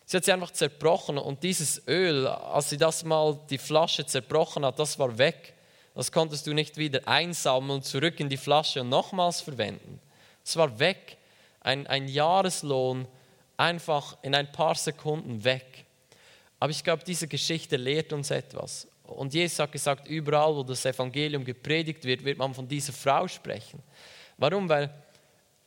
Sie 0.06 0.16
hat 0.16 0.26
sie 0.26 0.32
einfach 0.32 0.52
zerbrochen 0.52 1.18
und 1.18 1.44
dieses 1.44 1.86
Öl, 1.88 2.28
als 2.28 2.70
sie 2.70 2.78
das 2.78 3.04
mal 3.04 3.38
die 3.50 3.58
Flasche 3.58 4.06
zerbrochen 4.06 4.64
hat, 4.64 4.80
das 4.80 4.98
war 5.00 5.18
weg. 5.18 5.54
Das 5.96 6.12
konntest 6.12 6.46
du 6.48 6.54
nicht 6.54 6.78
wieder 6.78 7.08
einsammeln, 7.08 7.82
zurück 7.82 8.20
in 8.20 8.30
die 8.30 8.38
Flasche 8.38 8.82
und 8.82 8.90
nochmals 8.90 9.42
verwenden. 9.42 10.00
Es 10.46 10.56
war 10.56 10.80
weg. 10.80 11.18
Ein, 11.60 11.88
ein 11.88 12.08
Jahreslohn 12.08 13.08
einfach 13.58 14.18
in 14.22 14.36
ein 14.36 14.52
paar 14.52 14.76
Sekunden 14.76 15.44
weg. 15.44 15.86
Aber 16.60 16.72
ich 16.72 16.84
glaube, 16.84 17.04
diese 17.04 17.28
Geschichte 17.28 17.76
lehrt 17.76 18.14
uns 18.14 18.32
etwas. 18.32 18.88
Und 19.04 19.34
Jesus 19.34 19.60
hat 19.60 19.72
gesagt, 19.72 20.08
überall, 20.08 20.56
wo 20.56 20.64
das 20.64 20.86
Evangelium 20.86 21.44
gepredigt 21.44 22.04
wird, 22.04 22.24
wird 22.24 22.38
man 22.38 22.54
von 22.54 22.68
dieser 22.68 22.94
Frau 22.94 23.28
sprechen. 23.28 23.82
Warum? 24.38 24.68
Weil 24.70 24.94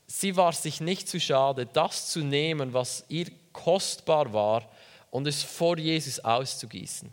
sie 0.06 0.36
war 0.36 0.52
sich 0.52 0.80
nicht 0.80 1.08
zu 1.08 1.18
schade, 1.20 1.66
das 1.66 2.10
zu 2.10 2.20
nehmen, 2.20 2.72
was 2.72 3.04
ihr 3.08 3.26
kostbar 3.52 4.32
war, 4.32 4.68
und 5.10 5.26
es 5.26 5.42
vor 5.42 5.76
Jesus 5.78 6.20
auszugießen. 6.20 7.10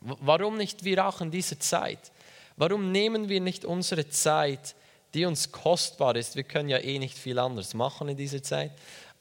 Warum 0.00 0.56
nicht 0.56 0.84
wir 0.84 1.06
auch 1.06 1.20
in 1.20 1.30
dieser 1.30 1.58
Zeit? 1.58 2.12
Warum 2.56 2.92
nehmen 2.92 3.28
wir 3.28 3.40
nicht 3.40 3.64
unsere 3.64 4.08
Zeit, 4.08 4.74
die 5.14 5.24
uns 5.24 5.52
kostbar 5.52 6.16
ist? 6.16 6.36
Wir 6.36 6.44
können 6.44 6.68
ja 6.68 6.78
eh 6.78 6.98
nicht 6.98 7.18
viel 7.18 7.38
anders 7.38 7.74
machen 7.74 8.08
in 8.08 8.16
dieser 8.16 8.42
Zeit. 8.42 8.72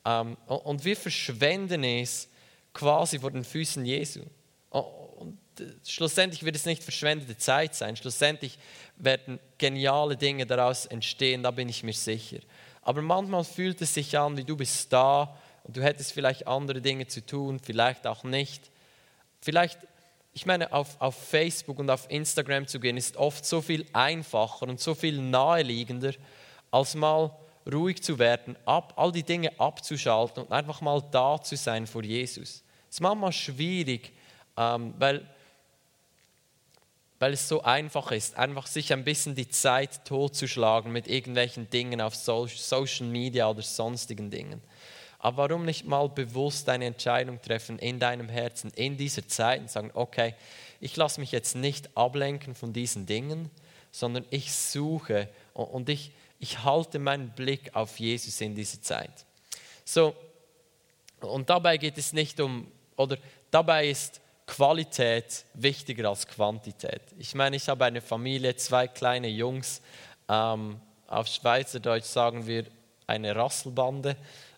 Ähm, 0.06 0.38
und 0.48 0.84
wir 0.84 0.96
verschwenden 0.96 1.84
es 1.84 2.30
quasi 2.74 3.20
vor 3.20 3.32
den 3.32 3.44
Füßen 3.44 3.86
Jesu. 3.86 4.22
Und 4.70 5.38
äh, 5.60 5.66
schlussendlich 5.86 6.44
wird 6.44 6.56
es 6.56 6.66
nicht 6.66 6.84
verschwendete 6.84 7.38
Zeit 7.38 7.76
sein. 7.76 7.96
Schlussendlich 7.96 8.58
werden 8.98 9.40
geniale 9.58 10.18
Dinge 10.18 10.46
daraus 10.46 10.86
entstehen, 10.86 11.44
da 11.44 11.52
bin 11.52 11.70
ich 11.70 11.84
mir 11.84 11.94
sicher. 11.94 12.40
Aber 12.82 13.02
manchmal 13.02 13.44
fühlt 13.44 13.82
es 13.82 13.94
sich 13.94 14.18
an, 14.18 14.38
wie 14.38 14.44
du 14.44 14.56
bist 14.58 14.92
da 14.92 15.38
und 15.64 15.78
du 15.78 15.84
hättest 15.84 16.14
vielleicht 16.14 16.48
andere 16.48 16.82
Dinge 16.82 17.08
zu 17.08 17.24
tun, 17.24 17.60
vielleicht 17.60 18.08
auch 18.08 18.24
nicht. 18.24 18.72
Vielleicht, 19.42 19.80
ich 20.34 20.46
meine, 20.46 20.74
auf, 20.74 21.00
auf 21.00 21.16
Facebook 21.16 21.78
und 21.78 21.90
auf 21.90 22.10
Instagram 22.10 22.68
zu 22.68 22.80
gehen, 22.80 22.98
ist 22.98 23.18
oft 23.18 23.46
so 23.46 23.62
viel 23.62 23.86
einfacher 23.94 24.68
und 24.68 24.80
so 24.80 24.96
viel 24.96 25.22
naheliegender, 25.22 26.14
als 26.72 26.96
mal 26.96 27.32
ruhig 27.72 28.02
zu 28.02 28.20
werden, 28.20 28.56
ab, 28.66 28.94
all 28.96 29.12
die 29.12 29.24
Dinge 29.24 29.60
abzuschalten 29.60 30.44
und 30.44 30.52
einfach 30.52 30.82
mal 30.82 31.02
da 31.12 31.42
zu 31.42 31.56
sein 31.56 31.88
vor 31.88 32.04
Jesus. 32.04 32.64
Es 32.90 32.96
ist 32.96 33.02
manchmal 33.02 33.32
schwierig, 33.32 34.12
ähm, 34.58 34.94
weil, 34.98 35.26
weil 37.20 37.34
es 37.34 37.48
so 37.48 37.62
einfach 37.64 38.12
ist, 38.12 38.38
einfach 38.38 38.68
sich 38.68 38.92
ein 38.94 39.04
bisschen 39.04 39.36
die 39.36 39.50
Zeit 39.50 40.06
totzuschlagen 40.06 40.92
mit 40.92 41.08
irgendwelchen 41.08 41.70
Dingen 41.70 42.02
auf 42.02 42.16
Social 42.16 43.08
Media 43.08 43.50
oder 43.50 43.62
sonstigen 43.62 44.30
Dingen. 44.30 44.62
Aber 45.20 45.50
warum 45.50 45.66
nicht 45.66 45.86
mal 45.86 46.10
bewusst 46.10 46.68
eine 46.68 46.86
Entscheidung 46.86 47.40
treffen 47.44 47.78
in 47.78 48.00
deinem 48.00 48.28
Herzen, 48.28 48.72
in 48.76 48.98
dieser 48.98 49.28
Zeit 49.28 49.62
und 49.62 49.70
sagen, 49.70 49.92
okay, 49.94 50.34
ich 50.80 50.96
lasse 50.98 51.20
mich 51.20 51.32
jetzt 51.32 51.56
nicht 51.56 51.96
ablenken 51.96 52.56
von 52.56 52.74
diesen 52.74 53.06
Dingen, 53.06 53.52
sondern 53.92 54.26
ich 54.32 54.52
suche 54.52 55.30
und 55.54 55.90
ich, 55.90 56.12
ich 56.42 56.64
halte 56.64 56.98
meinen 56.98 57.30
Blick 57.30 57.74
auf 57.76 58.00
Jesus 58.00 58.42
in 58.42 58.56
dieser 58.56 58.82
Zeit. 58.82 59.26
So, 59.86 60.16
und 61.22 61.50
dabei 61.52 61.78
geht 61.78 62.00
es 62.00 62.14
nicht 62.14 62.40
um, 62.40 62.70
oder 62.98 63.18
dabei 63.52 63.88
ist 63.88 64.20
Qualität 64.48 65.46
wichtiger 65.54 66.10
als 66.10 66.28
Quantität. 66.28 67.04
Ich 67.20 67.36
meine, 67.36 67.56
ich 67.56 67.70
habe 67.70 67.86
eine 67.86 68.02
Familie, 68.02 68.56
zwei 68.56 68.88
kleine 68.88 69.28
Jungs. 69.28 69.84
Ähm, 70.28 70.82
auf 71.08 71.28
Schweizerdeutsch 71.28 72.06
sagen 72.06 72.48
wir 72.48 72.66
eine 73.06 73.36
Rasselbande, 73.36 74.18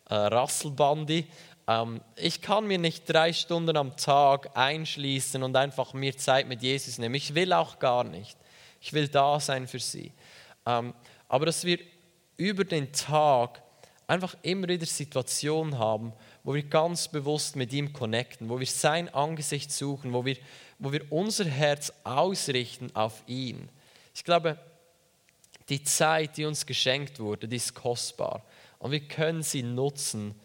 äh, 0.10 0.16
Rasselbandi. 0.16 1.28
Ähm, 1.68 2.00
ich 2.16 2.42
kann 2.42 2.66
mir 2.66 2.78
nicht 2.78 3.12
drei 3.12 3.34
Stunden 3.34 3.76
am 3.76 3.98
Tag 3.98 4.56
einschließen 4.56 5.44
und 5.44 5.58
einfach 5.58 5.94
mir 5.94 6.16
Zeit 6.16 6.48
mit 6.48 6.62
Jesus 6.62 6.98
nehmen. 6.98 7.16
Ich 7.16 7.36
will 7.36 7.52
auch 7.52 7.78
gar 7.78 8.06
nicht. 8.06 8.38
Ich 8.80 8.94
will 8.94 9.10
da 9.10 9.42
sein 9.42 9.68
für 9.68 9.80
sie. 9.80 10.14
Ähm, 10.66 10.94
aber 11.34 11.48
dass 11.48 11.66
wir 11.66 11.80
über 12.38 12.64
den 12.64 12.94
Tag 12.94 13.64
einfach 14.06 14.36
immer 14.44 14.68
wieder 14.68 14.86
Situationen 14.86 15.80
haben, 15.80 16.14
wo 16.44 16.54
wir 16.54 16.62
ganz 16.62 17.08
bewusst 17.08 17.56
mit 17.56 17.74
ihm 17.74 17.92
connecten, 17.92 18.50
wo 18.50 18.60
wir 18.60 18.68
sein 18.68 19.12
Angesicht 19.12 19.72
suchen, 19.72 20.14
wo 20.14 20.26
wir, 20.26 20.38
wo 20.78 20.92
wir 20.92 21.12
unser 21.12 21.46
Herz 21.46 21.92
ausrichten 22.04 22.96
auf 22.96 23.24
ihn. 23.26 23.68
Ich 24.14 24.24
glaube, 24.24 24.60
die 25.70 25.84
Zeit, 25.84 26.38
die 26.38 26.46
uns 26.46 26.68
geschenkt 26.68 27.20
wurde, 27.20 27.48
die 27.48 27.56
ist 27.56 27.74
kostbar. 27.74 28.46
Und 28.78 28.92
wir 28.92 29.00
können 29.00 29.42
sie 29.42 29.64
nutzen 29.64 30.36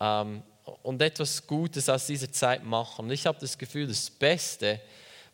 ähm, 0.00 0.42
und 0.82 1.02
etwas 1.02 1.46
Gutes 1.46 1.90
aus 1.90 2.06
dieser 2.06 2.32
Zeit 2.32 2.64
machen. 2.64 3.04
Und 3.04 3.10
ich 3.10 3.26
habe 3.26 3.38
das 3.38 3.58
Gefühl, 3.58 3.86
das 3.86 4.08
Beste, 4.08 4.80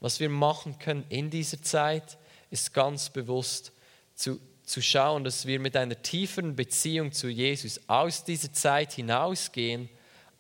was 0.01 0.19
wir 0.19 0.29
machen 0.29 0.77
können 0.81 1.05
in 1.09 1.31
dieser 1.31 1.63
Zeit, 1.63 2.19
ist 2.51 2.75
ganz 2.75 3.11
bewusst 3.11 3.71
zu, 4.17 4.41
zu 4.65 4.81
schauen, 4.81 5.25
dass 5.25 5.47
wir 5.47 5.61
mit 5.61 5.77
einer 5.77 6.01
tieferen 6.01 6.57
Beziehung 6.57 7.13
zu 7.13 7.29
Jesus 7.29 7.81
aus 7.87 8.25
dieser 8.25 8.53
Zeit 8.53 8.93
hinausgehen, 8.93 9.89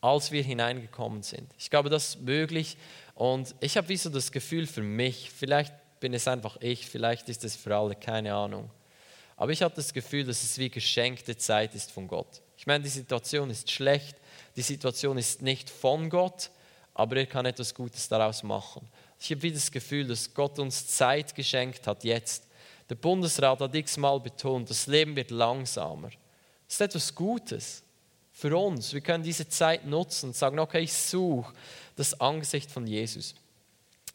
als 0.01 0.33
wir 0.33 0.43
hineingekommen 0.43 1.23
sind. 1.23 1.51
Ich 1.59 1.71
glaube, 1.71 1.91
das 1.91 2.11
ist 2.11 2.23
möglich 2.23 2.77
und 3.15 3.55
ich 3.61 3.77
habe 3.77 3.89
wie 3.89 3.97
so 3.97 4.11
das 4.11 4.33
Gefühl 4.33 4.67
für 4.67 4.83
mich, 4.83 5.31
vielleicht 5.31 5.73
bin 6.01 6.15
es 6.15 6.29
einfach 6.29 6.57
ich, 6.61 6.87
vielleicht 6.87 7.29
ist 7.29 7.45
es 7.45 7.57
für 7.57 7.75
alle, 7.77 7.95
keine 7.95 8.35
Ahnung. 8.35 8.71
Aber 9.37 9.53
ich 9.53 9.63
habe 9.63 9.75
das 9.75 9.93
Gefühl, 9.93 10.25
dass 10.25 10.43
es 10.43 10.59
wie 10.59 10.71
geschenkte 10.71 11.37
Zeit 11.37 11.75
ist 11.75 11.91
von 11.91 12.07
Gott. 12.07 12.43
Ich 12.57 12.67
meine, 12.67 12.85
die 12.85 12.91
Situation 12.91 13.51
ist 13.51 13.71
schlecht, 13.71 14.17
die 14.57 14.63
Situation 14.63 15.19
ist 15.19 15.43
nicht 15.43 15.71
von 15.71 16.09
Gott, 16.09 16.51
aber 16.95 17.17
er 17.17 17.27
kann 17.27 17.47
etwas 17.47 17.75
Gutes 17.75 18.09
daraus 18.09 18.43
machen. 18.43 18.87
Ich 19.19 19.31
habe 19.31 19.43
wie 19.43 19.53
das 19.53 19.71
Gefühl, 19.71 20.07
dass 20.07 20.33
Gott 20.33 20.59
uns 20.59 20.87
Zeit 20.87 21.35
geschenkt 21.35 21.87
hat 21.87 22.05
jetzt, 22.05 22.47
der 22.89 22.97
Bundesrat 22.97 23.61
hat 23.61 23.75
x-mal 23.75 24.21
betont, 24.21 24.69
das 24.69 24.87
Leben 24.87 25.17
wird 25.17 25.31
langsamer. 25.31 26.11
Das 26.67 26.75
ist 26.75 26.81
etwas 26.81 27.15
Gutes 27.15 27.83
für 28.33 28.57
uns. 28.57 28.93
Wir 28.93 29.01
können 29.01 29.25
diese 29.25 29.49
Zeit 29.49 29.87
nutzen 29.87 30.27
und 30.31 30.37
sagen, 30.37 30.59
okay, 30.59 30.81
ich 30.81 30.93
suche 30.93 31.55
das 31.97 32.21
Angesicht 32.21 32.71
von 32.71 32.87
Jesus. 32.87 33.35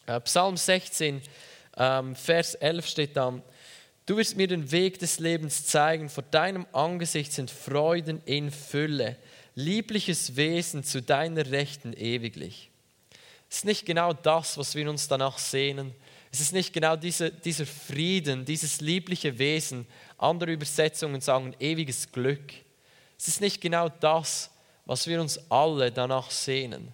Äh, 0.06 0.20
Psalm 0.22 0.58
16, 0.58 1.22
ähm, 1.78 2.16
Vers 2.16 2.56
11 2.56 2.88
steht 2.88 3.18
dann, 3.18 3.42
Du 4.10 4.18
wirst 4.18 4.38
mir 4.38 4.48
den 4.48 4.72
Weg 4.72 4.98
des 4.98 5.20
Lebens 5.20 5.68
zeigen, 5.68 6.10
vor 6.10 6.24
deinem 6.24 6.66
Angesicht 6.74 7.32
sind 7.32 7.52
Freuden 7.52 8.24
in 8.26 8.50
Fülle, 8.50 9.18
liebliches 9.54 10.36
Wesen 10.36 10.84
zu 10.84 11.04
deiner 11.04 11.52
Rechten 11.52 11.94
ewiglich. 11.94 12.72
Es 13.52 13.58
ist 13.58 13.66
nicht 13.66 13.86
genau 13.86 14.14
das, 14.14 14.58
was 14.58 14.74
wir 14.74 14.90
uns 14.90 15.08
danach 15.08 15.38
sehnen, 15.38 15.94
es 16.32 16.42
ist 16.42 16.54
nicht 16.54 16.74
genau 16.74 16.96
diese, 16.96 17.32
dieser 17.32 17.66
Frieden, 17.66 18.46
dieses 18.46 18.82
liebliche 18.82 19.38
Wesen. 19.40 19.88
Andere 20.18 20.52
Übersetzungen 20.52 21.22
sagen 21.22 21.56
ewiges 21.60 22.12
Glück. 22.12 22.54
Es 23.18 23.28
ist 23.28 23.42
nicht 23.42 23.62
genau 23.62 23.90
das, 23.90 24.52
was 24.86 25.08
wir 25.08 25.20
uns 25.20 25.40
alle 25.50 25.92
danach 25.92 26.30
sehnen. 26.30 26.94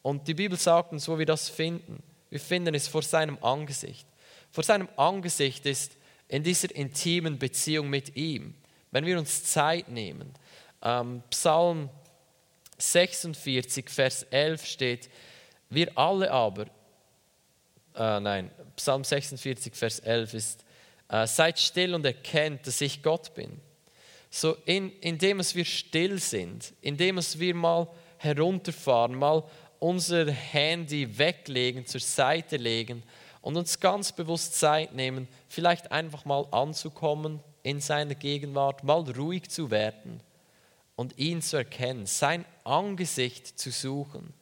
Und 0.00 0.26
die 0.26 0.34
Bibel 0.34 0.58
sagt 0.58 0.92
uns, 0.92 1.06
wo 1.06 1.18
wir 1.18 1.26
das 1.26 1.48
finden. 1.48 2.02
Wir 2.30 2.40
finden 2.40 2.74
es 2.74 2.88
vor 2.88 3.02
seinem 3.02 3.42
Angesicht. 3.42 4.06
Vor 4.50 4.64
seinem 4.64 4.88
Angesicht 4.96 5.64
ist 5.66 5.92
in 6.28 6.42
dieser 6.42 6.74
intimen 6.74 7.38
Beziehung 7.38 7.90
mit 7.90 8.16
ihm, 8.16 8.54
wenn 8.90 9.04
wir 9.04 9.18
uns 9.18 9.44
Zeit 9.44 9.88
nehmen. 9.88 10.32
Ähm, 10.82 11.22
Psalm 11.30 11.90
46, 12.78 13.88
Vers 13.90 14.22
11 14.24 14.66
steht, 14.66 15.10
wir 15.68 15.96
alle 15.96 16.30
aber, 16.30 16.66
äh, 17.94 18.20
nein, 18.20 18.50
Psalm 18.76 19.04
46, 19.04 19.74
Vers 19.74 19.98
11 20.00 20.34
ist, 20.34 20.64
äh, 21.08 21.26
seid 21.26 21.58
still 21.58 21.94
und 21.94 22.04
erkennt, 22.04 22.66
dass 22.66 22.80
ich 22.80 23.02
Gott 23.02 23.34
bin. 23.34 23.60
So 24.30 24.56
in, 24.64 24.90
indem 25.00 25.40
es 25.40 25.54
wir 25.54 25.64
still 25.64 26.18
sind, 26.18 26.72
indem 26.80 27.18
es 27.18 27.38
wir 27.38 27.54
mal 27.54 27.86
herunterfahren, 28.16 29.14
mal 29.14 29.44
unser 29.78 30.30
Handy 30.30 31.18
weglegen, 31.18 31.84
zur 31.86 32.00
Seite 32.00 32.56
legen 32.56 33.02
und 33.42 33.56
uns 33.56 33.78
ganz 33.78 34.12
bewusst 34.12 34.58
Zeit 34.58 34.94
nehmen, 34.94 35.28
vielleicht 35.48 35.92
einfach 35.92 36.24
mal 36.24 36.46
anzukommen 36.50 37.40
in 37.62 37.80
seiner 37.80 38.14
Gegenwart, 38.14 38.84
mal 38.84 39.02
ruhig 39.02 39.50
zu 39.50 39.70
werden 39.70 40.20
und 40.96 41.18
ihn 41.18 41.42
zu 41.42 41.56
erkennen, 41.56 42.06
sein 42.06 42.44
Angesicht 42.64 43.58
zu 43.58 43.70
suchen. 43.70 44.32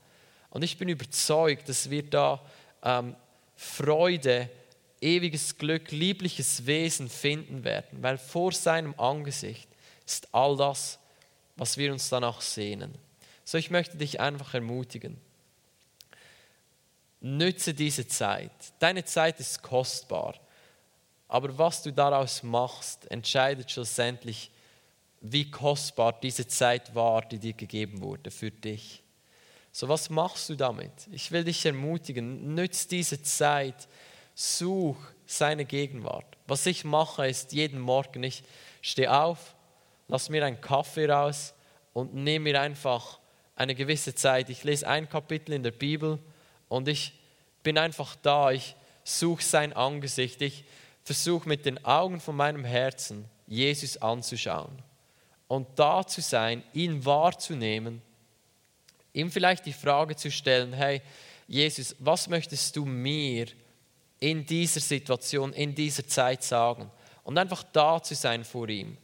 Und 0.51 0.63
ich 0.63 0.79
bin 0.79 0.89
überzeugt, 0.89 1.69
dass 1.69 1.91
wir 1.91 2.03
da 2.03 2.43
ähm, 2.83 3.17
Freude, 3.63 4.49
ewiges 5.03 5.59
Glück, 5.59 5.91
liebliches 5.91 6.65
Wesen 6.65 7.11
finden 7.11 7.63
werden, 7.63 8.03
weil 8.03 8.17
vor 8.17 8.53
seinem 8.53 8.99
Angesicht 8.99 9.69
ist 10.07 10.33
all 10.33 10.57
das, 10.57 10.99
was 11.57 11.77
wir 11.77 11.93
uns 11.93 12.09
danach 12.09 12.41
sehnen. 12.41 12.95
So, 13.45 13.59
ich 13.59 13.71
möchte 13.71 13.99
dich 13.99 14.19
einfach 14.19 14.55
ermutigen. 14.55 15.21
Nütze 17.21 17.75
diese 17.75 18.09
Zeit. 18.09 18.51
Deine 18.79 19.05
Zeit 19.05 19.39
ist 19.41 19.61
kostbar. 19.61 20.37
Aber 21.29 21.59
was 21.59 21.83
du 21.83 21.93
daraus 21.93 22.43
machst, 22.43 23.11
entscheidet 23.11 23.71
schlussendlich, 23.71 24.51
wie 25.21 25.51
kostbar 25.51 26.19
diese 26.19 26.49
Zeit 26.49 26.95
war, 26.95 27.21
die 27.21 27.39
dir 27.39 27.53
gegeben 27.53 28.01
wurde 28.01 28.31
für 28.31 28.51
dich. 28.51 29.00
So, 29.73 29.89
was 29.89 30.11
machst 30.11 30.49
du 30.49 30.57
damit? 30.57 30.93
Ich 31.13 31.31
will 31.31 31.45
dich 31.45 31.65
ermutigen, 31.65 32.55
nütz 32.55 32.89
diese 32.89 33.23
Zeit, 33.23 33.89
such 34.35 34.97
seine 35.27 35.65
Gegenwart. 35.65 36.37
Was 36.47 36.67
ich 36.67 36.85
mache, 36.85 37.29
ist 37.29 37.53
jeden 37.53 37.79
Morgen, 37.79 38.23
ich 38.25 38.43
stehe 38.83 39.13
auf, 39.13 39.55
lass 40.09 40.29
mir 40.29 40.45
einen 40.45 40.61
Kaffee 40.61 41.07
raus 41.07 41.55
und 41.93 42.15
nehme 42.15 42.51
mir 42.51 42.61
einfach 42.61 43.21
eine 43.55 43.75
gewisse 43.75 44.15
Zeit. 44.15 44.51
Ich 44.51 44.65
lese 44.65 44.89
ein 44.89 45.09
Kapitel 45.09 45.53
in 45.53 45.63
der 45.63 45.71
Bibel 45.71 46.19
und 46.69 46.89
ich 46.89 47.13
bin 47.63 47.79
einfach 47.79 48.17
da. 48.17 48.51
Ich 48.51 48.75
suche 49.05 49.43
sein 49.43 49.73
Angesicht. 49.73 50.41
Ich 50.43 50.65
versuche 51.05 51.49
mit 51.49 51.67
den 51.67 51.85
Augen 51.85 52.21
von 52.21 52.37
meinem 52.37 52.65
Herzen 52.65 53.27
Jesus 53.47 53.97
anzuschauen 53.99 54.83
und 55.49 55.67
da 55.77 56.07
zu 56.07 56.21
sein, 56.21 56.63
ihn 56.73 57.05
wahrzunehmen, 57.05 58.01
ihm 59.13 59.31
vielleicht 59.31 59.67
die 59.67 59.73
Frage 59.73 60.17
zu 60.17 60.31
stellen, 60.31 60.73
hey 60.73 61.03
Jesus, 61.47 61.97
was 61.99 62.29
möchtest 62.29 62.77
du 62.77 62.85
mir 62.85 63.47
in 64.21 64.47
dieser 64.47 64.81
Situation, 64.81 65.53
in 65.53 65.75
dieser 65.75 66.07
Zeit 66.07 66.43
sagen? 66.43 66.91
Und 67.25 67.39
einfach 67.39 67.63
da 67.73 68.03
zu 68.03 68.15
sein 68.15 68.45
vor 68.45 68.69
ihm, 68.69 68.97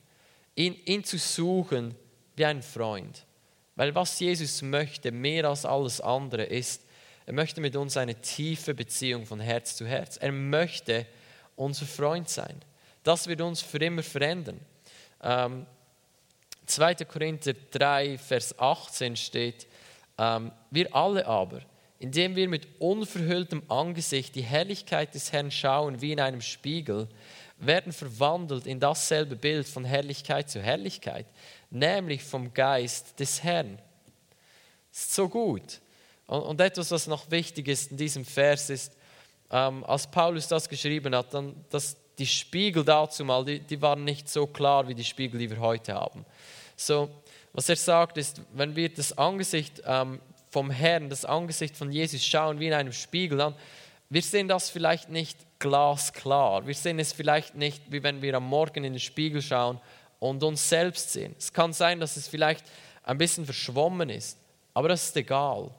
ihn, 0.54 0.74
ihn 0.84 1.04
zu 1.04 1.18
suchen 1.18 1.94
wie 2.36 2.44
ein 2.44 2.62
Freund. 2.62 3.24
Weil 3.74 3.94
was 3.94 4.18
Jesus 4.20 4.62
möchte, 4.62 5.12
mehr 5.12 5.44
als 5.46 5.64
alles 5.64 6.00
andere, 6.00 6.44
ist, 6.44 6.82
er 7.26 7.32
möchte 7.32 7.60
mit 7.60 7.74
uns 7.74 7.96
eine 7.96 8.14
tiefe 8.14 8.72
Beziehung 8.72 9.26
von 9.26 9.40
Herz 9.40 9.76
zu 9.76 9.86
Herz. 9.86 10.16
Er 10.16 10.32
möchte 10.32 11.06
unser 11.56 11.84
Freund 11.84 12.28
sein. 12.28 12.60
Das 13.02 13.26
wird 13.26 13.40
uns 13.40 13.60
für 13.60 13.78
immer 13.78 14.02
verändern. 14.02 14.60
Ähm, 15.22 15.66
2. 16.66 16.94
Korinther 17.04 17.54
3, 17.72 18.18
Vers 18.18 18.58
18 18.58 19.16
steht, 19.16 19.66
ähm, 20.18 20.52
wir 20.70 20.94
alle 20.94 21.26
aber, 21.26 21.60
indem 21.98 22.36
wir 22.36 22.48
mit 22.48 22.68
unverhülltem 22.78 23.62
Angesicht 23.68 24.34
die 24.34 24.42
Herrlichkeit 24.42 25.14
des 25.14 25.32
Herrn 25.32 25.50
schauen 25.50 26.00
wie 26.00 26.12
in 26.12 26.20
einem 26.20 26.40
Spiegel, 26.40 27.08
werden 27.58 27.92
verwandelt 27.92 28.66
in 28.66 28.80
dasselbe 28.80 29.36
Bild 29.36 29.66
von 29.66 29.84
Herrlichkeit 29.84 30.50
zu 30.50 30.60
Herrlichkeit, 30.60 31.26
nämlich 31.70 32.22
vom 32.22 32.52
Geist 32.52 33.18
des 33.18 33.42
Herrn. 33.42 33.78
Ist 34.92 35.14
so 35.14 35.28
gut. 35.28 35.80
Und, 36.26 36.40
und 36.42 36.60
etwas, 36.60 36.90
was 36.90 37.06
noch 37.06 37.30
wichtig 37.30 37.68
ist 37.68 37.90
in 37.90 37.96
diesem 37.96 38.24
Vers, 38.24 38.70
ist, 38.70 38.92
ähm, 39.50 39.84
als 39.84 40.10
Paulus 40.10 40.48
das 40.48 40.68
geschrieben 40.68 41.14
hat, 41.14 41.32
dann, 41.32 41.54
dass 41.70 41.96
die 42.18 42.26
Spiegel 42.26 42.84
dazu 42.84 43.24
mal, 43.24 43.44
die, 43.44 43.60
die 43.60 43.80
waren 43.80 44.04
nicht 44.04 44.28
so 44.28 44.46
klar 44.46 44.88
wie 44.88 44.94
die 44.94 45.04
Spiegel, 45.04 45.38
die 45.38 45.50
wir 45.50 45.60
heute 45.60 45.94
haben. 45.94 46.24
So, 46.76 47.08
was 47.56 47.70
er 47.70 47.76
sagt, 47.76 48.18
ist, 48.18 48.42
wenn 48.52 48.76
wir 48.76 48.90
das 48.90 49.16
Angesicht 49.16 49.82
ähm, 49.86 50.20
vom 50.50 50.70
Herrn, 50.70 51.08
das 51.08 51.24
Angesicht 51.24 51.74
von 51.74 51.90
Jesus 51.90 52.22
schauen 52.22 52.60
wie 52.60 52.66
in 52.66 52.74
einem 52.74 52.92
Spiegel, 52.92 53.38
dann 53.38 53.54
wir 54.10 54.20
sehen 54.20 54.46
das 54.46 54.68
vielleicht 54.68 55.08
nicht 55.08 55.38
glasklar. 55.58 56.66
Wir 56.66 56.74
sehen 56.74 56.98
es 56.98 57.14
vielleicht 57.14 57.54
nicht, 57.54 57.82
wie 57.90 58.02
wenn 58.02 58.20
wir 58.20 58.34
am 58.34 58.46
Morgen 58.46 58.84
in 58.84 58.92
den 58.92 59.00
Spiegel 59.00 59.40
schauen 59.40 59.80
und 60.20 60.44
uns 60.44 60.68
selbst 60.68 61.14
sehen. 61.14 61.34
Es 61.38 61.50
kann 61.50 61.72
sein, 61.72 61.98
dass 61.98 62.18
es 62.18 62.28
vielleicht 62.28 62.66
ein 63.02 63.16
bisschen 63.16 63.46
verschwommen 63.46 64.10
ist, 64.10 64.38
aber 64.74 64.88
das 64.88 65.06
ist 65.06 65.16
egal, 65.16 65.70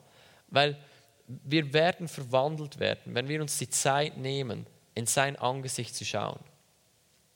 weil 0.48 0.76
wir 1.28 1.72
werden 1.72 2.08
verwandelt 2.08 2.80
werden, 2.80 3.14
wenn 3.14 3.28
wir 3.28 3.40
uns 3.40 3.56
die 3.56 3.70
Zeit 3.70 4.16
nehmen, 4.16 4.66
in 4.96 5.06
sein 5.06 5.36
Angesicht 5.36 5.94
zu 5.94 6.04
schauen. 6.04 6.40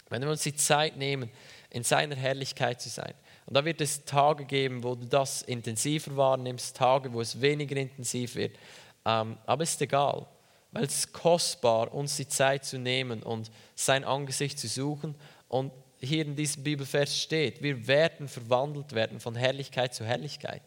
Wenn 0.09 0.21
wir 0.23 0.31
uns 0.31 0.43
die 0.43 0.57
Zeit 0.57 0.97
nehmen, 0.97 1.31
in 1.71 1.85
seiner 1.85 2.17
Herrlichkeit 2.17 2.81
zu 2.81 2.89
sein. 2.89 3.15
Und 3.47 3.57
da 3.57 3.65
wird 3.65 3.81
es 3.81 4.05
Tage 4.05 4.45
geben, 4.45 4.83
wo 4.83 4.95
du 4.95 5.07
das 5.07 5.43
intensiver 5.43 6.17
wahrnimmst, 6.17 6.77
Tage, 6.77 7.13
wo 7.13 7.21
es 7.21 7.41
weniger 7.41 7.77
intensiv 7.77 8.37
wird. 8.37 8.57
Ähm, 9.05 9.37
aber 9.47 9.63
es 9.63 9.71
ist 9.71 9.83
egal, 9.83 10.27
weil 10.71 10.85
es 10.85 10.99
ist 10.99 11.13
kostbar, 11.13 11.93
uns 11.93 12.17
die 12.17 12.29
Zeit 12.29 12.65
zu 12.65 12.79
nehmen 12.79 13.23
und 13.23 13.51
sein 13.75 14.05
Angesicht 14.05 14.59
zu 14.59 14.69
suchen. 14.69 15.15
Und 15.49 15.73
hier 16.01 16.25
in 16.25 16.37
diesem 16.37 16.63
Bibelvers 16.63 17.19
steht, 17.19 17.63
wir 17.63 17.87
werden 17.87 18.29
verwandelt 18.29 18.93
werden 18.93 19.21
von 19.21 19.35
Herrlichkeit 19.35 19.95
zu 19.95 20.05
Herrlichkeit. 20.05 20.63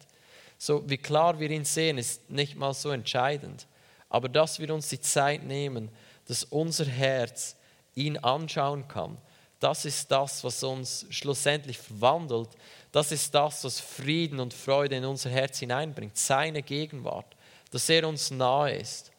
So 0.58 0.90
wie 0.90 0.98
klar 0.98 1.40
wir 1.40 1.50
ihn 1.50 1.66
sehen, 1.66 1.98
ist 1.98 2.30
nicht 2.30 2.56
mal 2.56 2.74
so 2.74 2.92
entscheidend. 2.92 3.68
Aber 4.10 4.30
dass 4.30 4.60
wir 4.60 4.74
uns 4.74 4.90
die 4.90 5.02
Zeit 5.02 5.44
nehmen, 5.44 5.90
dass 6.28 6.44
unser 6.44 6.86
Herz 6.86 7.56
ihn 7.96 8.18
anschauen 8.18 8.88
kann, 8.88 9.18
das 9.60 9.86
ist 9.86 10.12
das, 10.12 10.44
was 10.44 10.64
uns 10.64 11.06
schlussendlich 11.10 11.78
verwandelt. 11.78 12.50
Das 12.92 13.12
ist 13.12 13.34
das, 13.34 13.64
was 13.64 13.80
Frieden 13.80 14.40
und 14.40 14.54
Freude 14.54 14.96
in 14.96 15.06
unser 15.06 15.30
Herz 15.30 15.60
hineinbringt. 15.60 16.18
Seine 16.18 16.62
Gegenwart, 16.62 17.36
dass 17.72 17.90
er 17.90 18.08
uns 18.08 18.32
nahe 18.32 18.76
ist 18.76 19.12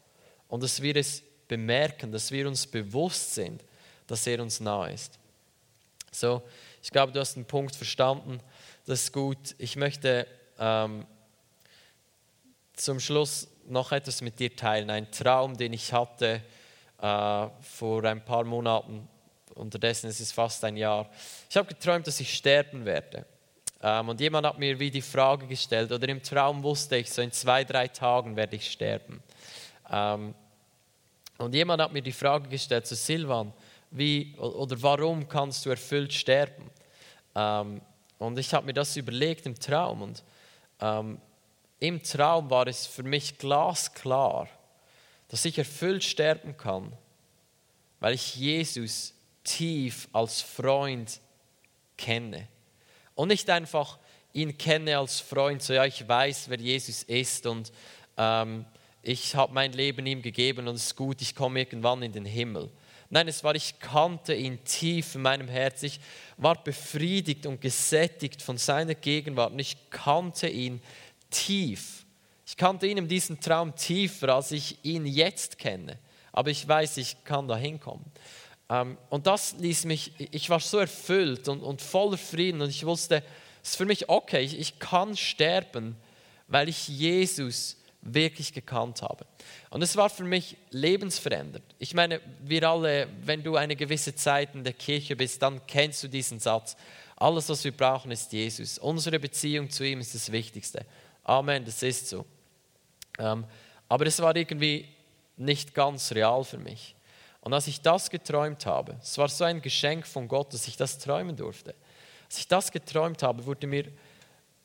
und 0.47 0.63
dass 0.63 0.81
wir 0.81 0.95
es 0.95 1.23
bemerken, 1.47 2.11
dass 2.11 2.31
wir 2.31 2.47
uns 2.47 2.67
bewusst 2.67 3.35
sind, 3.35 3.63
dass 4.05 4.25
er 4.27 4.41
uns 4.41 4.59
nahe 4.59 4.93
ist. 4.93 5.19
So, 6.11 6.41
ich 6.81 6.91
glaube, 6.91 7.11
du 7.11 7.19
hast 7.19 7.35
den 7.35 7.45
Punkt 7.45 7.75
verstanden. 7.75 8.39
Das 8.85 9.03
ist 9.03 9.13
gut. 9.13 9.55
Ich 9.57 9.75
möchte 9.75 10.25
ähm, 10.57 11.05
zum 12.73 12.99
Schluss 12.99 13.47
noch 13.67 13.91
etwas 13.91 14.21
mit 14.21 14.39
dir 14.39 14.55
teilen. 14.55 14.89
Ein 14.89 15.11
Traum, 15.11 15.57
den 15.57 15.73
ich 15.73 15.91
hatte 15.91 16.41
äh, 17.01 17.47
vor 17.61 18.03
ein 18.05 18.23
paar 18.23 18.45
Monaten. 18.45 19.07
Unterdessen 19.57 20.09
ist 20.09 20.19
es 20.19 20.31
fast 20.31 20.63
ein 20.63 20.77
Jahr. 20.77 21.09
Ich 21.49 21.57
habe 21.57 21.67
geträumt, 21.67 22.07
dass 22.07 22.19
ich 22.19 22.33
sterben 22.33 22.85
werde. 22.85 23.25
Ähm, 23.81 24.09
und 24.09 24.19
jemand 24.19 24.47
hat 24.47 24.57
mir 24.57 24.79
wie 24.79 24.91
die 24.91 25.01
Frage 25.01 25.47
gestellt, 25.47 25.91
oder 25.91 26.07
im 26.09 26.21
Traum 26.23 26.63
wusste 26.63 26.97
ich, 26.97 27.11
so 27.11 27.21
in 27.21 27.31
zwei, 27.31 27.63
drei 27.63 27.87
Tagen 27.87 28.35
werde 28.35 28.55
ich 28.55 28.71
sterben. 28.71 29.21
Ähm, 29.91 30.33
und 31.37 31.53
jemand 31.53 31.81
hat 31.81 31.93
mir 31.93 32.01
die 32.01 32.11
Frage 32.11 32.49
gestellt, 32.49 32.87
so 32.87 32.95
Silvan, 32.95 33.53
wie 33.91 34.35
oder 34.37 34.81
warum 34.81 35.27
kannst 35.27 35.65
du 35.65 35.69
erfüllt 35.69 36.13
sterben? 36.13 36.69
Ähm, 37.35 37.81
und 38.17 38.39
ich 38.39 38.53
habe 38.53 38.65
mir 38.65 38.73
das 38.73 38.97
überlegt 38.97 39.45
im 39.45 39.57
Traum 39.57 40.01
und 40.01 40.23
ähm, 40.81 41.19
im 41.79 42.01
Traum 42.01 42.49
war 42.49 42.65
es 42.67 42.87
für 42.87 43.03
mich 43.03 43.37
glasklar, 43.37 44.49
dass 45.29 45.45
ich 45.45 45.57
erfüllt 45.57 46.03
sterben 46.03 46.57
kann, 46.57 46.91
weil 47.99 48.15
ich 48.15 48.35
Jesus 48.35 49.13
tief 49.47 50.09
als 50.11 50.41
Freund 50.41 51.21
kenne. 51.97 52.47
Und 53.15 53.29
nicht 53.29 53.49
einfach 53.49 53.97
ihn 54.33 54.57
kenne 54.57 54.97
als 54.97 55.19
Freund, 55.19 55.63
so 55.63 55.73
ja, 55.73 55.85
ich 55.85 56.07
weiß, 56.07 56.49
wer 56.49 56.59
Jesus 56.59 57.03
ist 57.03 57.45
und 57.47 57.71
ähm, 58.17 58.65
ich 59.01 59.35
habe 59.35 59.53
mein 59.53 59.71
Leben 59.71 60.05
ihm 60.05 60.21
gegeben 60.21 60.67
und 60.67 60.75
es 60.75 60.87
ist 60.87 60.95
gut, 60.95 61.21
ich 61.21 61.33
komme 61.33 61.59
irgendwann 61.59 62.03
in 62.03 62.11
den 62.11 62.25
Himmel. 62.25 62.69
Nein, 63.09 63.29
es 63.29 63.43
war, 63.43 63.55
ich 63.55 63.79
kannte 63.79 64.33
ihn 64.33 64.61
tief 64.65 65.15
in 65.15 65.21
meinem 65.21 65.47
Herz. 65.47 65.81
Ich 65.83 66.01
war 66.35 66.61
befriedigt 66.61 67.45
und 67.45 67.61
gesättigt 67.61 68.41
von 68.41 68.57
seiner 68.57 68.95
Gegenwart 68.95 69.53
und 69.53 69.59
ich 69.59 69.77
kannte 69.89 70.49
ihn 70.49 70.81
tief. 71.29 72.05
Ich 72.45 72.57
kannte 72.57 72.85
ihn 72.85 72.97
in 72.97 73.07
diesem 73.07 73.39
Traum 73.39 73.75
tiefer, 73.75 74.35
als 74.35 74.51
ich 74.51 74.83
ihn 74.83 75.05
jetzt 75.05 75.57
kenne. 75.57 75.97
Aber 76.33 76.49
ich 76.49 76.67
weiß, 76.67 76.97
ich 76.97 77.23
kann 77.23 77.47
da 77.47 77.55
hinkommen. 77.55 78.05
Ähm, 78.69 78.97
und 79.09 79.27
das 79.27 79.55
ließ 79.57 79.85
mich, 79.85 80.13
ich 80.17 80.49
war 80.49 80.59
so 80.59 80.77
erfüllt 80.77 81.47
und, 81.47 81.61
und 81.61 81.81
voller 81.81 82.17
Frieden 82.17 82.61
und 82.61 82.69
ich 82.69 82.85
wusste, 82.85 83.23
es 83.63 83.71
ist 83.71 83.75
für 83.77 83.85
mich 83.85 84.09
okay, 84.09 84.41
ich, 84.41 84.59
ich 84.59 84.79
kann 84.79 85.15
sterben, 85.15 85.95
weil 86.47 86.69
ich 86.69 86.87
Jesus 86.87 87.77
wirklich 88.01 88.53
gekannt 88.53 89.01
habe. 89.01 89.25
Und 89.69 89.81
es 89.81 89.95
war 89.95 90.09
für 90.09 90.23
mich 90.23 90.55
lebensverändernd. 90.69 91.65
Ich 91.79 91.93
meine, 91.93 92.21
wir 92.41 92.63
alle, 92.69 93.07
wenn 93.23 93.43
du 93.43 93.55
eine 93.55 93.75
gewisse 93.75 94.15
Zeit 94.15 94.55
in 94.55 94.63
der 94.63 94.73
Kirche 94.73 95.15
bist, 95.15 95.41
dann 95.41 95.65
kennst 95.67 96.03
du 96.03 96.07
diesen 96.07 96.39
Satz. 96.39 96.77
Alles, 97.17 97.49
was 97.49 97.63
wir 97.63 97.75
brauchen, 97.75 98.11
ist 98.11 98.31
Jesus. 98.31 98.77
Unsere 98.77 99.19
Beziehung 99.19 99.69
zu 99.69 99.83
ihm 99.83 99.99
ist 99.99 100.13
das 100.15 100.31
Wichtigste. 100.31 100.85
Amen, 101.23 101.65
das 101.65 101.83
ist 101.83 102.07
so. 102.07 102.25
Ähm, 103.19 103.45
aber 103.89 104.05
es 104.05 104.21
war 104.21 104.35
irgendwie 104.35 104.87
nicht 105.35 105.73
ganz 105.73 106.11
real 106.11 106.43
für 106.43 106.57
mich. 106.57 106.95
Und 107.47 107.53
als 107.53 107.67
ich 107.67 107.79
das 107.79 108.09
geträumt 108.09 108.65
habe, 108.65 108.97
es 109.01 109.17
war 109.17 109.29
so 109.29 109.45
ein 109.45 109.61
Geschenk 109.61 110.05
von 110.05 110.27
Gott, 110.27 110.53
dass 110.53 110.67
ich 110.67 110.75
das 110.75 110.99
träumen 110.99 111.37
durfte. 111.37 111.75
Als 112.25 112.39
ich 112.39 112.49
das 112.49 112.73
geträumt 112.73 113.23
habe, 113.23 113.45
wurde 113.45 113.67
mir 113.67 113.85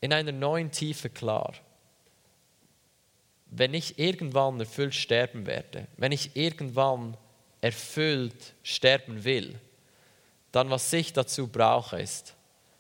in 0.01 0.13
einer 0.13 0.33
neuen 0.33 0.73
Tiefe 0.73 1.09
klar, 1.09 1.53
wenn 3.47 3.73
ich 3.73 4.01
irgendwann 4.01 4.59
erfüllt 4.59 4.97
sterben 4.97 5.47
werde, 5.47 5.87
wenn 5.97 6.11
ich 6.11 6.35
irgendwann 6.35 7.17
erfüllt 7.61 8.55
sterben 8.65 9.23
will, 9.23 9.61
dann 10.51 10.69
was 10.69 10.93
ich 10.93 11.13
dazu 11.13 11.47
brauche, 11.47 12.01
ist, 12.01 12.35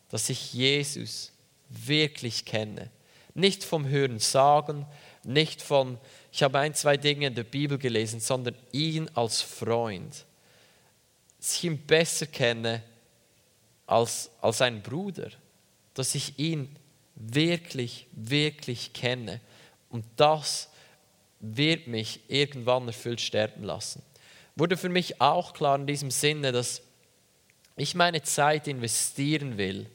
dass 0.09 0.29
ich 0.31 0.53
Jesus 0.53 1.31
wirklich 1.69 2.45
kenne. 2.45 2.91
Nicht 3.35 3.63
vom 3.63 3.87
Hören 3.87 4.19
sagen, 4.19 4.85
nicht 5.23 5.63
von, 5.63 5.97
ich 6.33 6.43
habe 6.43 6.59
ein, 6.59 6.75
zwei 6.75 6.97
Dinge 6.97 7.27
in 7.27 7.35
der 7.35 7.45
Bibel 7.45 7.77
gelesen, 7.77 8.19
sondern 8.19 8.57
ihn 8.73 9.11
als 9.15 9.43
Freund. 9.43 10.25
Dass 11.39 11.57
ich 11.57 11.65
ihn 11.65 11.87
besser 11.87 12.27
kenne 12.27 12.83
als, 13.87 14.31
als 14.41 14.63
ein 14.63 14.83
Bruder. 14.83 15.29
Dass 15.93 16.15
ich 16.15 16.39
ihn 16.39 16.75
wirklich, 17.17 18.07
wirklich 18.13 18.95
kenne. 18.95 19.41
Und 19.91 20.07
das 20.17 20.71
wird 21.39 21.87
mich 21.87 22.21
irgendwann 22.29 22.87
erfüllt 22.87 23.21
sterben 23.21 23.63
lassen. 23.63 24.03
Wurde 24.57 24.79
für 24.79 24.89
mich 24.89 25.21
auch 25.21 25.53
klar 25.53 25.77
in 25.77 25.87
diesem 25.87 26.11
Sinne, 26.11 26.51
dass 26.51 26.81
ich 27.77 27.95
meine 27.95 28.23
Zeit 28.23 28.69
investieren 28.69 29.59
will, 29.59 29.87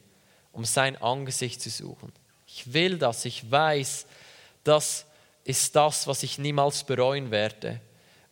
um 0.52 0.64
sein 0.64 0.96
Angesicht 1.02 1.60
zu 1.60 1.70
suchen. 1.70 2.12
Ich 2.46 2.72
will 2.72 2.96
das, 2.96 3.24
ich 3.24 3.50
weiß, 3.50 4.06
das 4.62 5.04
ist 5.48 5.74
das, 5.74 6.06
was 6.06 6.22
ich 6.22 6.38
niemals 6.38 6.84
bereuen 6.84 7.30
werde, 7.30 7.80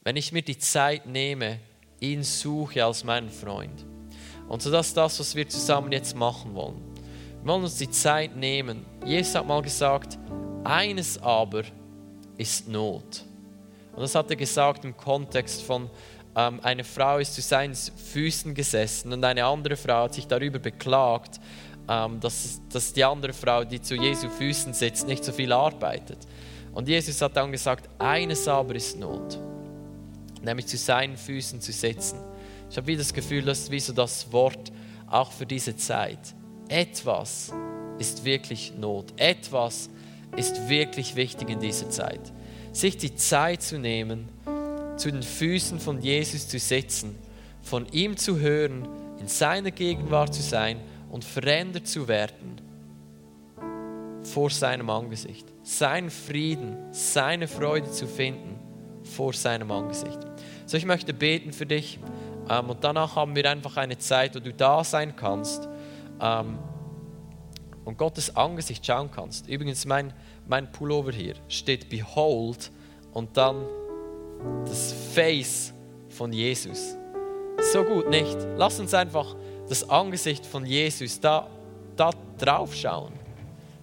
wenn 0.05 0.17
ich 0.17 0.33
mir 0.33 0.43
die 0.43 0.59
Zeit 0.59 1.07
nehme, 1.07 1.61
ihn 1.99 2.23
suche 2.23 2.85
als 2.85 3.05
meinen 3.05 3.31
Freund. 3.31 3.87
Und 4.49 4.61
so 4.61 4.71
das 4.71 4.89
ist 4.89 4.99
das, 4.99 5.19
was 5.19 5.35
wir 5.35 5.49
zusammen 5.49 5.93
jetzt 5.93 6.15
machen 6.15 6.55
wollen. 6.55 6.77
Wir 7.43 7.53
wollen 7.53 7.65
uns 7.65 7.79
die 7.79 7.89
Zeit 7.89 8.37
nehmen. 8.37 8.85
Jesus 9.07 9.35
hat 9.35 9.47
mal 9.47 9.63
gesagt, 9.63 10.19
eines 10.63 11.17
aber 11.23 11.63
ist 12.37 12.69
Not. 12.69 13.25
Und 13.95 14.03
das 14.03 14.15
hat 14.15 14.29
er 14.29 14.37
gesagt 14.37 14.85
im 14.85 14.95
Kontext 14.95 15.63
von, 15.63 15.89
ähm, 16.37 16.61
eine 16.63 16.85
Frau 16.85 17.17
ist 17.17 17.35
zu 17.35 17.41
seinen 17.41 17.75
Füßen 17.75 18.53
gesessen 18.53 19.11
und 19.15 19.25
eine 19.25 19.43
andere 19.47 19.77
Frau 19.77 20.03
hat 20.03 20.13
sich 20.13 20.27
darüber 20.27 20.59
beklagt, 20.59 21.41
ähm, 21.89 22.21
dass, 22.21 22.61
dass 22.71 22.93
die 22.93 23.05
andere 23.05 23.33
Frau, 23.33 23.65
die 23.65 23.81
zu 23.81 23.95
Jesu 23.95 24.29
Füßen 24.29 24.75
sitzt, 24.75 25.07
nicht 25.07 25.25
so 25.25 25.33
viel 25.33 25.51
arbeitet. 25.51 26.19
Und 26.77 26.87
Jesus 26.89 27.23
hat 27.23 27.35
dann 27.35 27.51
gesagt, 27.51 27.89
eines 27.99 28.47
aber 28.47 28.75
ist 28.75 28.99
Not, 28.99 29.41
nämlich 30.43 30.67
zu 30.67 30.77
seinen 30.77 31.17
Füßen 31.17 31.59
zu 31.59 31.73
sitzen. 31.73 32.19
Ich 32.69 32.77
habe 32.77 32.87
wieder 32.87 32.99
das 32.99 33.15
Gefühl, 33.15 33.43
das 33.45 33.61
ist 33.61 33.71
wie 33.71 33.81
so 33.81 33.95
das 33.95 34.31
Wort 34.31 34.71
auch 35.07 35.33
für 35.33 35.47
diese 35.47 35.75
Zeit. 35.75 36.19
Etwas 36.69 37.51
ist 37.99 38.27
wirklich 38.27 38.75
Not. 38.77 39.15
Etwas 39.17 39.89
ist 40.37 40.69
wirklich 40.69 41.17
wichtig 41.17 41.49
in 41.49 41.61
dieser 41.61 41.89
Zeit. 41.89 42.21
Sich 42.73 42.99
die 42.99 43.15
Zeit 43.15 43.63
zu 43.63 43.79
nehmen, 43.79 44.29
zu 44.99 45.11
den 45.11 45.23
Füßen 45.23 45.81
von 45.81 46.03
Jesus 46.03 46.47
zu 46.47 46.59
sitzen, 46.59 47.15
von 47.63 47.87
ihm 47.91 48.19
zu 48.19 48.39
hören, 48.39 48.87
in 49.19 49.29
seiner 49.29 49.71
Gegenwart 49.71 50.35
zu 50.35 50.43
sein 50.43 50.79
und 51.09 51.25
verändert 51.25 51.87
zu 51.87 52.07
werden 52.07 52.66
vor 54.37 54.51
seinem 54.51 54.91
Angesicht. 54.91 55.47
Seinen 55.63 56.11
Frieden, 56.11 56.93
seine 56.93 57.49
Freude 57.49 57.91
zu 57.91 58.07
finden 58.07 58.59
vor 59.03 59.33
seinem 59.33 59.71
Angesicht. 59.71 60.19
So, 60.67 60.77
ich 60.77 60.85
möchte 60.85 61.15
beten 61.15 61.55
für 61.55 61.65
dich 61.65 61.99
ähm, 62.51 62.69
und 62.69 62.85
danach 62.85 63.17
haben 63.17 63.35
wir 63.35 63.51
einfach 63.51 63.79
eine 63.79 63.97
Zeit, 63.97 64.35
wo 64.35 64.41
du 64.41 64.53
da 64.53 64.85
sein 64.85 65.17
kannst 65.17 65.67
ähm, 66.21 66.59
und 67.87 67.97
Gottes 67.97 68.37
Angesicht 68.37 68.85
schauen 68.85 69.11
kannst. 69.11 69.49
Übrigens, 69.49 69.87
mein, 69.87 70.13
mein 70.47 70.71
Pullover 70.71 71.13
hier 71.13 71.37
steht 71.49 71.89
Behold 71.89 72.71
und 73.15 73.39
dann 73.39 73.65
das 74.67 74.93
Face 75.15 75.73
von 76.11 76.31
Jesus. 76.31 76.95
So 77.73 77.85
gut 77.85 78.11
nicht. 78.11 78.37
Lass 78.59 78.79
uns 78.81 78.93
einfach 78.93 79.35
das 79.67 79.89
Angesicht 79.89 80.45
von 80.45 80.67
Jesus 80.67 81.21
da, 81.21 81.49
da 81.97 82.11
drauf 82.37 82.75
schauen. 82.75 83.15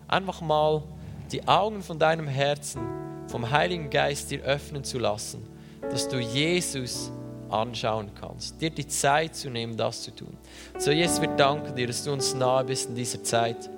Einfach 0.08 0.42
mal 0.42 0.84
die 1.32 1.48
Augen 1.48 1.82
von 1.82 1.98
deinem 2.00 2.28
Herzen 2.28 2.82
vom 3.28 3.50
Heiligen 3.50 3.90
Geist 3.90 4.32
dir 4.32 4.42
öffnen 4.42 4.84
zu 4.84 5.00
lassen, 5.00 5.42
dass 5.82 6.08
du 6.08 6.20
Jesus 6.20 7.12
anschauen 7.50 8.12
kannst. 8.20 8.60
Dir 8.62 8.70
die 8.70 8.88
Zeit 8.88 9.36
zu 9.36 9.50
nehmen, 9.50 9.78
das 9.78 10.04
zu 10.04 10.12
tun. 10.12 10.38
So, 10.78 10.92
Jesus, 10.92 11.22
wir 11.22 11.30
danken 11.30 11.76
dir, 11.76 11.88
dass 11.88 12.04
du 12.04 12.12
uns 12.12 12.34
nahe 12.34 12.64
bist 12.64 12.90
in 12.90 12.96
dieser 12.96 13.24
Zeit. 13.24 13.70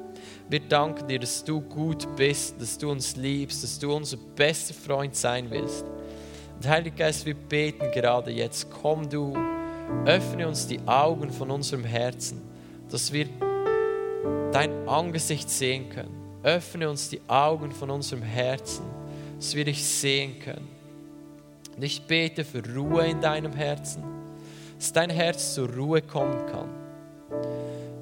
Wir 0.50 0.60
danken 0.60 1.08
dir, 1.08 1.20
dass 1.20 1.44
du 1.44 1.62
gut 1.62 2.08
bist, 2.16 2.62
dass 2.62 2.78
du 2.78 2.92
uns 2.92 3.16
liebst, 3.16 3.64
dass 3.64 3.80
du 3.80 3.94
unser 3.94 4.18
bester 4.18 4.74
Freund 4.74 5.16
sein 5.16 5.50
willst. 5.50 5.86
Und 6.56 6.68
Heiliger 6.68 6.98
Geist, 6.98 7.26
wir 7.26 7.36
beten 7.36 7.92
gerade 7.92 8.32
jetzt, 8.32 8.68
komm 8.70 9.10
du, 9.10 9.36
öffne 10.06 10.48
uns 10.48 10.68
die 10.68 10.80
Augen 10.86 11.30
von 11.32 11.52
unserem 11.52 11.84
Herzen, 11.84 12.42
dass 12.90 13.12
wir 13.12 13.28
dein 14.56 14.88
Angesicht 14.88 15.50
sehen 15.50 15.90
können. 15.90 16.16
Öffne 16.42 16.90
uns 16.90 17.10
die 17.10 17.20
Augen 17.28 17.74
von 17.74 17.90
unserem 17.90 18.22
Herzen, 18.22 18.86
dass 19.36 19.54
wir 19.54 19.66
dich 19.66 19.84
sehen 19.84 20.40
können. 20.40 20.70
Und 21.76 21.84
ich 21.84 22.02
bete 22.08 22.46
für 22.46 22.64
Ruhe 22.74 23.06
in 23.06 23.20
deinem 23.20 23.52
Herzen, 23.52 24.02
dass 24.78 24.94
dein 24.94 25.10
Herz 25.10 25.56
zur 25.56 25.70
Ruhe 25.74 26.02
kommen 26.02 26.46
kann, 26.46 26.70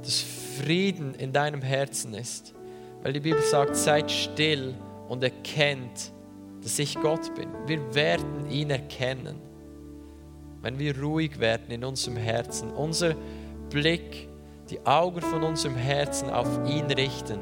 dass 0.03 0.23
Frieden 0.59 1.15
in 1.15 1.33
deinem 1.33 1.63
Herzen 1.63 2.13
ist, 2.13 2.53
weil 3.01 3.13
die 3.13 3.19
Bibel 3.19 3.41
sagt, 3.41 3.75
seid 3.75 4.11
still 4.11 4.75
und 5.09 5.23
erkennt, 5.23 6.11
dass 6.61 6.77
ich 6.77 6.93
Gott 7.01 7.33
bin. 7.33 7.49
Wir 7.65 7.95
werden 7.95 8.47
ihn 8.51 8.69
erkennen, 8.69 9.37
wenn 10.61 10.77
wir 10.77 11.01
ruhig 11.01 11.39
werden 11.39 11.71
in 11.71 11.83
unserem 11.83 12.17
Herzen, 12.17 12.69
unser 12.69 13.15
Blick, 13.71 14.29
die 14.73 14.85
Augen 14.87 15.21
von 15.21 15.43
unserem 15.43 15.75
Herzen 15.75 16.31
auf 16.31 16.47
ihn 16.67 16.85
richten 16.85 17.39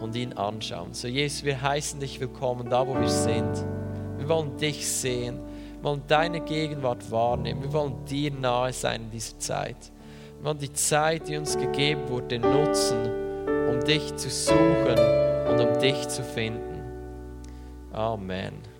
und 0.00 0.14
ihn 0.14 0.34
anschauen. 0.34 0.92
So, 0.92 1.08
Jesus, 1.08 1.42
wir 1.42 1.62
heißen 1.62 1.98
dich 1.98 2.20
willkommen 2.20 2.68
da, 2.68 2.86
wo 2.86 2.94
wir 2.94 3.08
sind. 3.08 3.64
Wir 4.18 4.28
wollen 4.28 4.54
dich 4.58 4.86
sehen, 4.86 5.38
wir 5.76 5.84
wollen 5.84 6.02
deine 6.08 6.40
Gegenwart 6.40 7.10
wahrnehmen, 7.10 7.62
wir 7.62 7.72
wollen 7.72 8.04
dir 8.04 8.30
nahe 8.32 8.72
sein 8.74 9.04
in 9.04 9.10
dieser 9.10 9.38
Zeit. 9.38 9.76
Wir 10.36 10.44
wollen 10.44 10.58
die 10.58 10.72
Zeit, 10.74 11.26
die 11.26 11.38
uns 11.38 11.56
gegeben 11.56 12.02
wurde, 12.08 12.38
nutzen, 12.38 13.08
um 13.70 13.82
dich 13.84 14.14
zu 14.16 14.28
suchen 14.28 14.98
und 15.48 15.60
um 15.60 15.78
dich 15.80 16.06
zu 16.08 16.22
finden. 16.22 16.82
Amen. 17.92 18.73